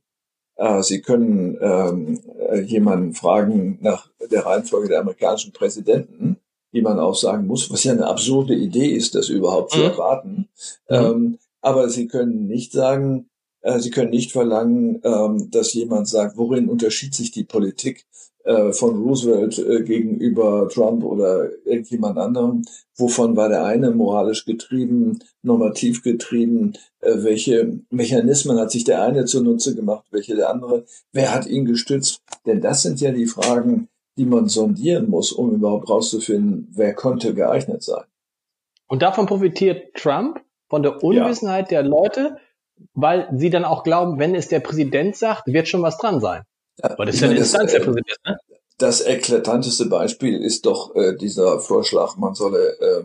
Äh, 0.56 0.82
Sie 0.82 1.00
können 1.00 1.58
ähm, 1.60 2.20
äh, 2.50 2.60
jemanden 2.60 3.14
fragen 3.14 3.78
nach 3.80 4.10
der 4.30 4.46
Reihenfolge 4.46 4.88
der 4.88 5.00
amerikanischen 5.00 5.52
Präsidenten, 5.52 6.36
die 6.72 6.82
man 6.82 6.98
auch 6.98 7.14
sagen 7.14 7.46
muss, 7.46 7.70
was 7.70 7.84
ja 7.84 7.92
eine 7.92 8.06
absurde 8.06 8.54
Idee 8.54 8.88
ist, 8.88 9.14
das 9.14 9.28
überhaupt 9.28 9.74
mhm. 9.74 9.78
zu 9.78 9.84
erwarten. 9.84 10.48
Mhm. 10.88 10.96
Ähm, 10.96 11.38
aber 11.60 11.88
sie 11.88 12.06
können 12.08 12.46
nicht 12.46 12.72
sagen, 12.72 13.30
äh, 13.62 13.80
sie 13.80 13.90
können 13.90 14.10
nicht 14.10 14.32
verlangen, 14.32 15.00
ähm, 15.02 15.50
dass 15.50 15.72
jemand 15.72 16.08
sagt, 16.08 16.36
worin 16.36 16.68
unterschied 16.68 17.14
sich 17.14 17.30
die 17.30 17.44
Politik 17.44 18.04
äh, 18.44 18.72
von 18.72 19.02
Roosevelt 19.02 19.58
äh, 19.58 19.82
gegenüber 19.82 20.68
Trump 20.68 21.04
oder 21.04 21.50
irgendjemand 21.64 22.18
anderem. 22.18 22.62
Wovon 22.96 23.36
war 23.36 23.48
der 23.48 23.64
eine 23.64 23.90
moralisch 23.90 24.44
getrieben, 24.44 25.18
normativ 25.42 26.02
getrieben? 26.02 26.74
Äh, 27.00 27.24
welche 27.24 27.80
Mechanismen 27.90 28.58
hat 28.58 28.70
sich 28.70 28.84
der 28.84 29.02
eine 29.02 29.24
zunutze 29.24 29.74
gemacht, 29.74 30.06
welche 30.10 30.36
der 30.36 30.50
andere? 30.50 30.84
Wer 31.12 31.34
hat 31.34 31.46
ihn 31.46 31.64
gestützt? 31.64 32.22
Denn 32.46 32.60
das 32.60 32.82
sind 32.82 33.00
ja 33.00 33.10
die 33.10 33.26
Fragen, 33.26 33.88
die 34.16 34.26
man 34.26 34.48
sondieren 34.48 35.10
muss, 35.10 35.32
um 35.32 35.54
überhaupt 35.54 35.90
rauszufinden, 35.90 36.68
wer 36.72 36.94
konnte 36.94 37.34
geeignet 37.34 37.82
sein. 37.82 38.04
Und 38.86 39.02
davon 39.02 39.26
profitiert 39.26 39.94
Trump? 39.94 40.40
von 40.74 40.82
der 40.82 41.02
Unwissenheit 41.04 41.70
ja. 41.70 41.82
der 41.82 41.88
Leute, 41.88 42.36
weil 42.94 43.28
sie 43.32 43.50
dann 43.50 43.64
auch 43.64 43.84
glauben, 43.84 44.18
wenn 44.18 44.34
es 44.34 44.48
der 44.48 44.58
Präsident 44.58 45.14
sagt, 45.14 45.46
wird 45.46 45.68
schon 45.68 45.82
was 45.82 45.98
dran 45.98 46.20
sein. 46.20 46.42
Weil 46.82 47.06
das 47.06 47.14
ist 47.16 47.20
ja 47.20 47.28
eine 47.28 47.38
Instanz 47.38 47.72
der 47.72 47.80
Präsident, 47.80 48.18
ne? 48.26 48.38
Das 48.78 49.00
eklatanteste 49.06 49.86
Beispiel 49.86 50.42
ist 50.42 50.66
doch 50.66 50.96
äh, 50.96 51.16
dieser 51.16 51.60
Vorschlag, 51.60 52.16
man 52.16 52.34
solle 52.34 52.76
äh, 52.80 53.04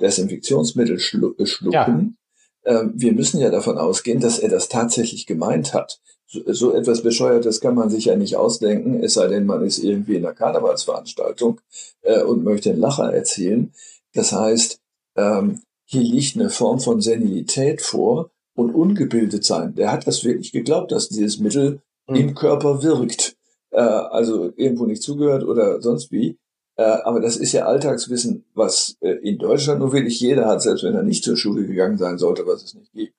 Desinfektionsmittel 0.00 1.00
schlu 1.00 1.34
äh, 1.38 1.46
schlucken. 1.46 2.16
Ja. 2.64 2.80
Ähm, 2.80 2.92
wir 2.94 3.12
müssen 3.12 3.40
ja 3.40 3.50
davon 3.50 3.78
ausgehen, 3.78 4.20
dass 4.20 4.38
er 4.38 4.48
das 4.48 4.68
tatsächlich 4.68 5.26
gemeint 5.26 5.74
hat. 5.74 6.00
So, 6.26 6.40
so, 6.52 6.74
etwas 6.74 7.02
Bescheuertes 7.02 7.60
kann 7.60 7.74
man 7.74 7.90
sich 7.90 8.04
ja 8.04 8.16
nicht 8.16 8.36
ausdenken, 8.36 9.02
es 9.02 9.14
sei 9.14 9.28
denn, 9.28 9.46
man 9.46 9.64
ist 9.64 9.78
irgendwie 9.78 10.16
in 10.16 10.24
einer 10.24 10.34
Karnevalsveranstaltung 10.34 11.60
äh, 12.02 12.22
und 12.22 12.44
möchte 12.44 12.70
einen 12.70 12.80
Lacher 12.80 13.12
erzielen. 13.12 13.72
Das 14.12 14.32
heißt, 14.32 14.80
ähm, 15.16 15.62
hier 15.84 16.02
liegt 16.02 16.36
eine 16.36 16.50
Form 16.50 16.80
von 16.80 17.00
Senilität 17.00 17.80
vor 17.80 18.30
und 18.54 18.74
ungebildet 18.74 19.44
sein. 19.44 19.74
Der 19.74 19.90
hat 19.90 20.06
das 20.06 20.22
wirklich 20.22 20.52
geglaubt, 20.52 20.92
dass 20.92 21.08
dieses 21.08 21.38
Mittel 21.38 21.80
mhm. 22.08 22.16
im 22.16 22.34
Körper 22.34 22.82
wirkt. 22.82 23.36
Äh, 23.70 23.80
also 23.80 24.52
irgendwo 24.56 24.86
nicht 24.86 25.02
zugehört 25.02 25.44
oder 25.44 25.80
sonst 25.80 26.10
wie. 26.10 26.38
Äh, 26.76 26.82
aber 26.82 27.20
das 27.20 27.36
ist 27.36 27.52
ja 27.52 27.66
Alltagswissen, 27.66 28.44
was 28.54 28.96
äh, 29.00 29.10
in 29.10 29.38
Deutschland 29.38 29.80
nur 29.80 29.92
wirklich 29.92 30.20
jeder 30.20 30.46
hat, 30.46 30.62
selbst 30.62 30.84
wenn 30.84 30.94
er 30.94 31.02
nicht 31.02 31.24
zur 31.24 31.36
Schule 31.36 31.66
gegangen 31.66 31.98
sein 31.98 32.18
sollte, 32.18 32.46
was 32.46 32.62
es 32.62 32.74
nicht 32.74 32.92
gibt. 32.92 33.14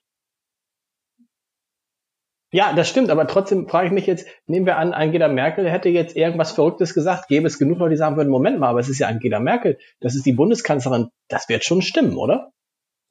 Ja, 2.52 2.74
das 2.74 2.90
stimmt, 2.90 3.12
aber 3.12 3.28
trotzdem 3.28 3.68
frage 3.68 3.88
ich 3.88 3.94
mich 3.94 4.08
jetzt, 4.08 4.26
nehmen 4.48 4.66
wir 4.66 4.78
an, 4.78 4.94
Angela 4.94 5.28
Merkel 5.28 5.70
hätte 5.70 5.90
jetzt 5.90 6.16
irgendwas 6.16 6.52
Verrücktes 6.52 6.96
gesagt, 6.96 7.28
gäbe 7.28 7.46
es 7.46 7.60
genug 7.60 7.78
Leute, 7.78 7.92
die 7.92 7.98
sagen 7.98 8.18
würden, 8.18 8.30
Moment 8.30 8.60
mal, 8.60 8.70
aber 8.70 8.80
es 8.80 8.90
ist 8.90 8.98
ja 8.98 9.08
Angela 9.08 9.40
Merkel, 9.40 9.78
das 10.00 10.16
ist 10.16 10.26
die 10.26 10.34
Bundeskanzlerin, 10.34 11.10
das 11.28 11.48
wird 11.48 11.64
schon 11.64 11.84
stimmen, 11.84 12.18
oder? 12.18 12.52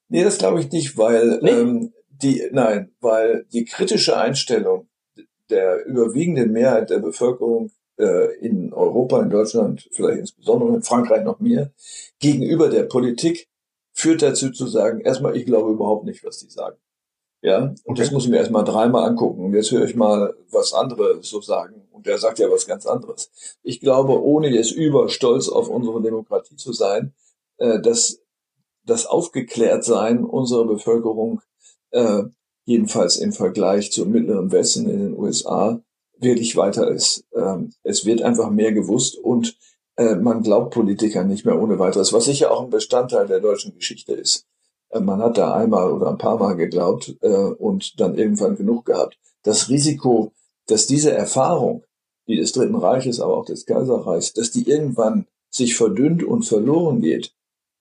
Nee, 0.08 0.24
das 0.24 0.38
glaube 0.38 0.60
ich 0.60 0.72
nicht, 0.72 0.98
weil 0.98 1.38
nee? 1.40 1.50
ähm, 1.50 1.92
die, 2.08 2.48
nein, 2.50 2.90
weil 3.00 3.44
die 3.52 3.64
kritische 3.64 4.16
Einstellung 4.16 4.88
der 5.50 5.84
überwiegenden 5.86 6.52
Mehrheit 6.52 6.90
der 6.90 6.98
Bevölkerung 6.98 7.70
äh, 7.98 8.36
in 8.38 8.72
Europa, 8.72 9.22
in 9.22 9.30
Deutschland, 9.30 9.88
vielleicht 9.92 10.20
insbesondere 10.20 10.74
in 10.74 10.82
Frankreich 10.82 11.24
noch 11.24 11.40
mehr, 11.40 11.72
gegenüber 12.18 12.68
der 12.68 12.84
Politik 12.84 13.48
führt 13.92 14.22
dazu 14.22 14.50
zu 14.50 14.66
sagen, 14.66 15.00
erstmal, 15.00 15.36
ich 15.36 15.46
glaube 15.46 15.72
überhaupt 15.72 16.04
nicht, 16.04 16.24
was 16.24 16.38
die 16.38 16.50
sagen. 16.50 16.76
Ja, 17.40 17.62
und 17.62 17.80
okay. 17.84 18.02
das 18.02 18.10
muss 18.10 18.24
ich 18.24 18.30
mir 18.30 18.38
erstmal 18.38 18.64
dreimal 18.64 19.08
angucken. 19.08 19.44
Und 19.44 19.54
jetzt 19.54 19.70
höre 19.70 19.84
ich 19.84 19.94
mal, 19.94 20.34
was 20.50 20.72
andere 20.72 21.22
so 21.22 21.40
sagen. 21.40 21.88
Und 21.92 22.06
der 22.06 22.18
sagt 22.18 22.38
ja 22.40 22.50
was 22.50 22.66
ganz 22.66 22.86
anderes. 22.86 23.30
Ich 23.62 23.80
glaube, 23.80 24.22
ohne 24.22 24.48
jetzt 24.48 24.72
überstolz 24.72 25.48
auf 25.48 25.68
unsere 25.68 26.02
Demokratie 26.02 26.56
zu 26.56 26.72
sein, 26.72 27.14
äh, 27.58 27.80
dass 27.80 28.20
das 28.84 29.06
Aufgeklärtsein 29.06 30.24
unserer 30.24 30.66
Bevölkerung, 30.66 31.40
äh, 31.90 32.22
jedenfalls 32.68 33.16
im 33.16 33.32
Vergleich 33.32 33.90
zum 33.92 34.10
Mittleren 34.10 34.52
Westen 34.52 34.90
in 34.90 34.98
den 34.98 35.18
USA, 35.18 35.80
wirklich 36.18 36.54
weiter 36.54 36.90
ist. 36.90 37.24
Ähm, 37.34 37.72
es 37.82 38.04
wird 38.04 38.20
einfach 38.20 38.50
mehr 38.50 38.72
gewusst 38.72 39.16
und 39.16 39.56
äh, 39.96 40.16
man 40.16 40.42
glaubt 40.42 40.74
Politikern 40.74 41.28
nicht 41.28 41.46
mehr 41.46 41.58
ohne 41.58 41.78
weiteres, 41.78 42.12
was 42.12 42.26
sicher 42.26 42.52
auch 42.52 42.62
ein 42.62 42.68
Bestandteil 42.68 43.26
der 43.26 43.40
deutschen 43.40 43.74
Geschichte 43.74 44.12
ist. 44.12 44.46
Äh, 44.90 45.00
man 45.00 45.22
hat 45.22 45.38
da 45.38 45.54
einmal 45.54 45.90
oder 45.90 46.10
ein 46.10 46.18
paar 46.18 46.38
Mal 46.38 46.56
geglaubt 46.56 47.16
äh, 47.22 47.28
und 47.28 47.98
dann 48.00 48.18
irgendwann 48.18 48.56
genug 48.56 48.84
gehabt. 48.84 49.18
Das 49.44 49.70
Risiko, 49.70 50.32
dass 50.66 50.86
diese 50.86 51.12
Erfahrung, 51.12 51.84
die 52.26 52.36
des 52.36 52.52
Dritten 52.52 52.76
Reiches, 52.76 53.18
aber 53.18 53.38
auch 53.38 53.46
des 53.46 53.64
Kaiserreichs, 53.64 54.34
dass 54.34 54.50
die 54.50 54.68
irgendwann 54.68 55.24
sich 55.48 55.74
verdünnt 55.74 56.22
und 56.22 56.42
verloren 56.42 57.00
geht, 57.00 57.32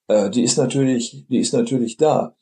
äh, 0.07 0.29
die 0.29 0.43
ist 0.43 0.57
natürlich, 0.57 1.25
die 1.27 1.39
ist 1.39 1.51
natürlich 1.51 1.97
da. 1.97 2.37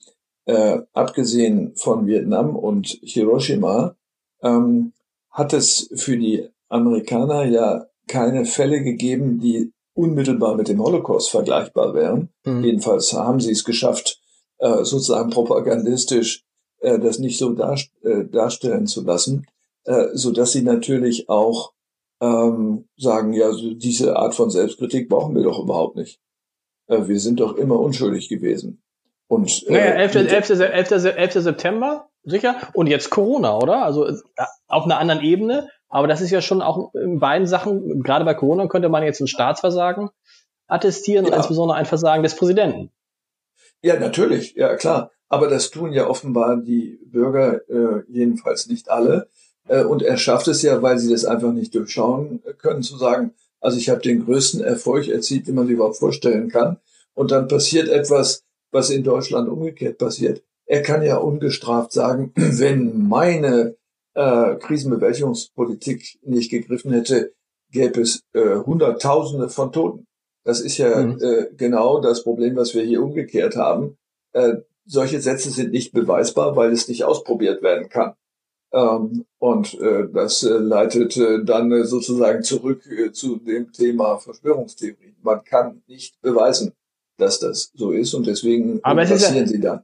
Äh, 0.46 0.82
abgesehen 0.94 1.76
von 1.76 2.06
Vietnam 2.06 2.56
und 2.56 3.00
Hiroshima 3.02 3.96
ähm, 4.44 4.94
hat 5.32 5.54
es 5.54 5.90
für 5.96 6.18
die 6.18 6.48
Amerikaner 6.70 7.46
ja 7.46 7.88
keine 8.08 8.46
Fälle 8.46 8.84
gegeben, 8.84 9.40
die 9.40 9.74
unmittelbar 9.96 10.56
mit 10.56 10.68
dem 10.68 10.84
Holocaust 10.84 11.32
vergleichbar 11.32 11.94
wären. 11.96 12.30
Mhm. 12.46 12.64
Jedenfalls 12.64 13.14
haben 13.14 13.40
sie 13.40 13.52
es 13.52 13.64
geschafft, 13.64 14.22
äh, 14.60 14.84
sozusagen 14.84 15.32
propagandistisch 15.32 16.44
äh, 16.80 17.00
das 17.00 17.20
nicht 17.20 17.40
so 17.40 17.54
dar, 17.54 17.80
äh, 18.04 18.26
darstellen 18.26 18.88
zu 18.88 19.04
lassen, 19.04 19.48
äh, 19.86 20.10
so 20.14 20.32
dass 20.32 20.52
sie 20.52 20.62
natürlich 20.62 21.28
auch 21.30 21.74
ähm, 22.22 22.88
sagen, 22.98 23.34
ja, 23.34 23.52
diese 23.54 24.16
Art 24.16 24.36
von 24.36 24.50
Selbstkritik 24.50 25.10
brauchen 25.10 25.36
wir 25.36 25.44
doch 25.44 25.60
überhaupt 25.60 25.96
nicht. 25.96 26.20
Äh, 26.88 27.08
wir 27.08 27.20
sind 27.20 27.40
doch 27.40 27.56
immer 27.58 27.80
unschuldig 27.80 28.30
gewesen. 28.30 28.84
Und, 29.28 29.68
äh, 29.68 29.74
naja, 29.74 29.86
11. 29.94 30.16
11. 30.16 30.50
11. 30.50 31.06
11. 31.06 31.34
September, 31.34 32.10
sicher. 32.24 32.56
Und 32.74 32.88
jetzt 32.88 33.10
Corona, 33.10 33.58
oder? 33.58 33.84
Also 33.84 34.08
äh, 34.08 34.14
auf 34.68 34.86
einer 34.86 35.00
anderen 35.00 35.22
Ebene. 35.22 35.70
Aber 35.90 36.08
das 36.08 36.22
ist 36.22 36.32
ja 36.32 36.42
schon 36.42 36.62
auch 36.62 36.94
in 36.94 37.20
beiden 37.20 37.48
Sachen, 37.48 38.02
gerade 38.04 38.26
bei 38.26 38.34
Corona 38.34 38.68
könnte 38.68 38.90
man 38.90 39.04
jetzt 39.04 39.22
ein 39.22 39.28
Staatsversagen 39.28 40.10
attestieren 40.68 41.26
ja. 41.26 41.36
insbesondere 41.36 41.78
ein 41.78 41.86
Versagen 41.86 42.24
des 42.24 42.36
Präsidenten. 42.36 42.92
Ja, 43.82 44.00
natürlich, 44.00 44.56
ja 44.56 44.76
klar. 44.76 45.12
Aber 45.28 45.48
das 45.48 45.70
tun 45.70 45.92
ja 45.92 46.08
offenbar 46.08 46.58
die 46.58 47.00
Bürger, 47.06 47.62
äh, 47.70 48.04
jedenfalls 48.08 48.68
nicht 48.68 48.90
alle. 48.90 49.28
Äh, 49.68 49.84
und 49.84 50.02
er 50.02 50.18
schafft 50.18 50.48
es 50.48 50.62
ja, 50.62 50.82
weil 50.82 50.98
sie 50.98 51.12
das 51.12 51.26
einfach 51.26 51.52
nicht 51.52 51.74
durchschauen 51.76 52.42
können, 52.60 52.84
zu 52.84 52.98
sagen, 52.98 53.34
also 53.60 53.78
ich 53.78 53.90
habe 53.90 54.02
den 54.02 54.26
größten 54.26 54.62
Erfolg 54.62 55.08
erzielt, 55.08 55.48
den 55.48 55.56
man 55.56 55.66
sich 55.66 55.76
überhaupt 55.76 55.98
vorstellen 55.98 56.50
kann. 56.50 56.78
Und 57.16 57.32
dann 57.32 57.48
passiert 57.48 57.88
etwas, 57.88 58.44
was 58.72 58.90
in 58.90 59.04
Deutschland 59.04 59.50
umgekehrt 59.50 59.98
passiert. 59.98 60.44
Er 60.66 60.82
kann 60.82 61.04
ja 61.04 61.18
ungestraft 61.18 61.92
sagen, 61.92 62.32
wenn 62.36 63.08
meine 63.08 63.76
äh, 64.14 64.56
Krisenbewältigungspolitik 64.56 66.20
nicht 66.24 66.50
gegriffen 66.50 66.92
hätte, 66.92 67.34
gäbe 67.72 68.02
es 68.02 68.22
äh, 68.34 68.56
Hunderttausende 68.56 69.50
von 69.50 69.72
Toten. 69.72 70.06
Das 70.44 70.62
ist 70.62 70.78
ja 70.78 71.02
mhm. 71.02 71.20
äh, 71.22 71.48
genau 71.58 72.00
das 72.00 72.24
Problem, 72.24 72.56
was 72.56 72.74
wir 72.74 72.84
hier 72.84 73.04
umgekehrt 73.04 73.56
haben. 73.56 73.98
Äh, 74.34 74.58
solche 74.86 75.20
Sätze 75.20 75.50
sind 75.50 75.72
nicht 75.72 75.92
beweisbar, 75.92 76.56
weil 76.56 76.72
es 76.72 76.88
nicht 76.88 77.04
ausprobiert 77.04 77.64
werden 77.64 77.90
kann. 77.90 78.14
Ähm, 78.72 79.26
und 79.40 79.74
äh, 79.80 80.08
das 80.12 80.44
äh, 80.44 80.50
leitet 80.50 81.18
äh, 81.18 81.44
dann 81.44 81.72
äh, 81.72 81.86
sozusagen 81.86 82.44
zurück 82.44 82.86
äh, 82.86 83.12
zu 83.12 83.38
dem 83.38 83.72
Thema 83.72 84.18
Verschwörungstheorie. 84.18 85.16
Man 85.24 85.44
kann 85.44 85.82
nicht 85.88 86.22
beweisen, 86.22 86.74
dass 87.18 87.40
das 87.40 87.72
so 87.74 87.92
ist 87.92 88.14
und 88.14 88.28
deswegen 88.28 88.80
Aber 88.84 89.02
passieren 89.02 89.36
ja, 89.36 89.48
sie 89.48 89.60
dann. 89.60 89.82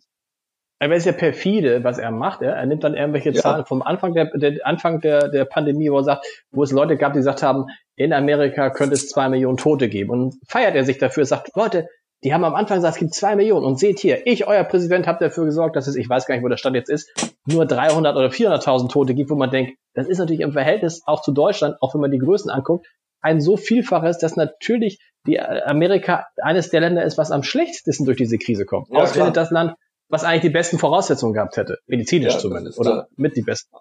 Aber 0.80 0.96
es 0.96 1.06
ist 1.06 1.06
ja 1.06 1.12
perfide, 1.12 1.84
was 1.84 2.00
er 2.00 2.10
macht. 2.10 2.41
Er, 2.41 2.56
er 2.56 2.65
nimmt 2.65 2.84
dann 2.84 2.96
irgendwelche 2.96 3.30
ja. 3.30 3.39
Zahlen 3.39 3.65
vom 3.65 3.84
Anfang 3.84 4.15
der, 4.15 4.32
der 4.36 4.65
Anfang 4.65 5.00
der, 5.00 5.30
der 5.30 5.46
Pandemie, 5.46 5.91
wo 5.91 5.98
er 5.98 6.04
sagt, 6.04 6.26
wo 6.52 6.63
es 6.63 6.72
Leute 6.72 6.98
gab, 6.98 7.13
die 7.13 7.20
gesagt 7.20 7.44
haben, 7.44 7.67
in 7.96 8.13
Amerika 8.13 8.72
könnte 8.72 8.96
es 8.96 9.08
zwei 9.08 9.30
Millionen 9.30 9.58
Tote 9.58 9.89
geben. 9.89 10.10
Und 10.10 10.36
feiert 10.48 10.76
er 10.76 10.84
sich 10.84 10.98
dafür, 10.98 11.24
sagt, 11.26 11.56
Leute, 11.56 11.88
die 12.24 12.34
haben 12.34 12.44
am 12.44 12.56
Anfang 12.56 12.78
gesagt, 12.78 12.96
es 12.96 13.00
gibt 13.00 13.13
zwei 13.13 13.36
Millionen. 13.36 13.63
Und 13.63 13.80
seht 13.80 14.00
hier, 14.00 14.26
ich, 14.26 14.48
euer 14.48 14.63
Präsident, 14.63 15.06
habe 15.06 15.24
dafür 15.24 15.46
gesorgt, 15.46 15.76
dass 15.76 15.86
es, 15.86 15.96
ich 15.96 16.10
weiß 16.10 16.26
gar 16.26 16.34
nicht, 16.34 16.44
wo 16.44 16.48
der 16.48 16.58
Stand 16.58 16.76
jetzt 16.76 16.89
ist, 16.89 17.12
nur 17.46 17.67
300 17.67 18.15
oder 18.15 18.30
400.000 18.30 18.89
Tote 18.89 19.13
gibt, 19.13 19.30
wo 19.30 19.36
man 19.36 19.52
denkt, 19.52 19.74
das 19.94 20.08
ist 20.08 20.17
natürlich 20.17 20.41
im 20.41 20.54
Verhältnis 20.54 21.04
auch 21.06 21.22
zu 21.22 21.32
Deutschland, 21.32 21.76
auch 21.82 21.94
wenn 21.94 22.02
man 22.02 22.12
die 22.12 22.17
Größen 22.17 22.50
anguckt, 22.50 22.88
ein 23.21 23.41
so 23.41 23.57
Vielfaches, 23.57 24.17
dass 24.17 24.36
natürlich 24.36 24.99
die 25.27 25.39
Amerika 25.39 26.25
eines 26.41 26.69
der 26.69 26.81
Länder 26.81 27.03
ist, 27.03 27.17
was 27.17 27.31
am 27.31 27.43
schlechtesten 27.43 28.05
durch 28.05 28.17
diese 28.17 28.38
Krise 28.38 28.65
kommt. 28.65 28.89
Ja, 28.89 28.99
Ausgerechnet 28.99 29.38
das 29.38 29.51
Land, 29.51 29.75
was 30.10 30.23
eigentlich 30.23 30.41
die 30.41 30.49
besten 30.49 30.79
Voraussetzungen 30.79 31.34
gehabt 31.34 31.57
hätte, 31.57 31.77
medizinisch 31.86 32.34
ja, 32.34 32.39
zumindest, 32.39 32.79
oder 32.79 33.07
mit 33.15 33.36
die 33.36 33.43
besten. 33.43 33.75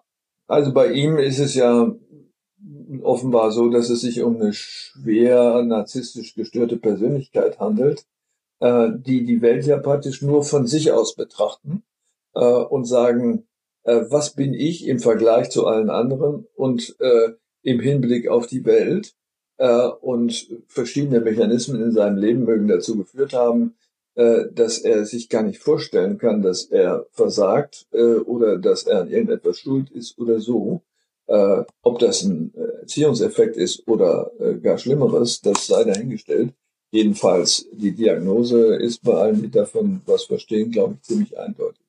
Also 0.47 0.73
bei 0.73 0.93
ihm 0.93 1.19
ist 1.19 1.39
es 1.39 1.55
ja 1.55 1.93
offenbar 3.03 3.53
so, 3.53 3.71
dass 3.71 3.89
es 3.89 4.03
sich 4.03 4.23
um 4.23 4.37
eine 4.37 4.53
schwer 4.53 5.63
narzisstisch 5.63 6.35
gestörte 6.35 6.77
Persönlichkeit 6.77 7.59
handelt, 7.59 8.05
äh, 8.61 8.89
die 8.95 9.25
die 9.25 9.41
Welt 9.41 9.65
ja 9.67 9.79
praktisch 9.79 10.23
nur 10.23 10.45
von 10.45 10.67
sich 10.67 10.93
aus 10.93 11.15
betrachten 11.15 11.83
äh, 12.35 12.41
und 12.41 12.85
sagen, 12.85 13.49
äh, 13.85 14.03
was 14.09 14.35
bin 14.35 14.53
ich 14.53 14.87
im 14.87 14.99
Vergleich 14.99 15.51
zu 15.51 15.67
allen 15.67 15.89
anderen 15.89 16.47
und 16.55 16.97
äh, 17.01 17.31
im 17.63 17.81
Hinblick 17.81 18.29
auf 18.29 18.47
die 18.47 18.65
Welt 18.65 19.15
äh, 19.61 19.89
und 20.01 20.49
verschiedene 20.67 21.21
Mechanismen 21.21 21.83
in 21.83 21.93
seinem 21.93 22.17
Leben 22.17 22.45
mögen 22.45 22.67
dazu 22.67 22.97
geführt 22.97 23.35
haben, 23.35 23.77
äh, 24.15 24.47
dass 24.51 24.79
er 24.79 25.05
sich 25.05 25.29
gar 25.29 25.43
nicht 25.43 25.61
vorstellen 25.61 26.17
kann, 26.17 26.41
dass 26.41 26.65
er 26.65 27.07
versagt 27.13 27.87
äh, 27.93 28.15
oder 28.15 28.57
dass 28.57 28.85
er 28.85 29.03
an 29.03 29.11
irgendetwas 29.11 29.59
schuld 29.59 29.91
ist 29.91 30.19
oder 30.19 30.41
so. 30.41 30.83
Äh, 31.27 31.65
ob 31.83 31.99
das 31.99 32.23
ein 32.23 32.53
äh, 32.57 32.81
Erziehungseffekt 32.81 33.57
ist 33.57 33.87
oder 33.87 34.33
äh, 34.41 34.55
gar 34.55 34.79
Schlimmeres, 34.79 35.43
das 35.43 35.67
sei 35.67 35.85
dahingestellt. 35.85 36.55
Jedenfalls, 36.91 37.69
die 37.71 37.93
Diagnose 37.93 38.77
ist 38.77 39.05
bei 39.05 39.13
allen, 39.13 39.43
die 39.43 39.51
davon 39.51 40.01
was 40.07 40.25
verstehen, 40.25 40.73
glaube 40.73 40.95
ich, 40.95 41.03
ziemlich 41.03 41.39
eindeutig. 41.39 41.85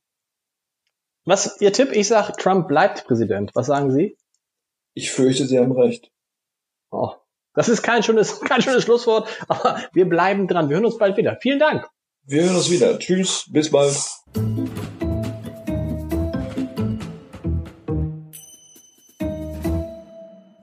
Was 1.26 1.60
Ihr 1.62 1.72
Tipp? 1.72 1.92
Ich 1.94 2.10
sage, 2.10 2.34
Trump 2.38 2.68
bleibt 2.68 3.06
Präsident. 3.06 3.52
Was 3.56 3.68
sagen 3.68 3.92
Sie? 3.92 4.18
Ich 4.94 5.12
fürchte, 5.12 5.48
Sie 5.48 5.58
haben 5.58 5.72
recht. 5.72 6.12
Oh, 6.92 7.14
das 7.54 7.70
ist 7.70 7.82
kein 7.82 8.04
schönes, 8.04 8.40
kein 8.42 8.62
schönes 8.62 8.84
Schlusswort, 8.84 9.30
aber 9.48 9.82
wir 9.94 10.08
bleiben 10.08 10.48
dran. 10.48 10.70
Wir 10.70 10.78
hören 10.78 10.86
uns 10.86 10.98
bald 10.98 11.18
wieder. 11.18 11.38
Vielen 11.42 11.60
Dank. 11.60 11.88
Wir 12.26 12.44
hören 12.44 12.56
uns 12.56 12.70
wieder. 12.70 12.98
Tschüss, 13.00 13.46
bis 13.52 13.72
bald. 13.72 13.98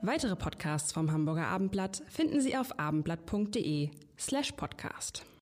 Weitere 0.01 0.35
Podcasts 0.35 0.91
vom 0.91 1.11
Hamburger 1.11 1.47
Abendblatt 1.47 2.01
finden 2.09 2.41
Sie 2.41 2.57
auf 2.57 2.79
abendblatt.de 2.79 3.91
slash 4.17 4.51
podcast. 4.53 5.23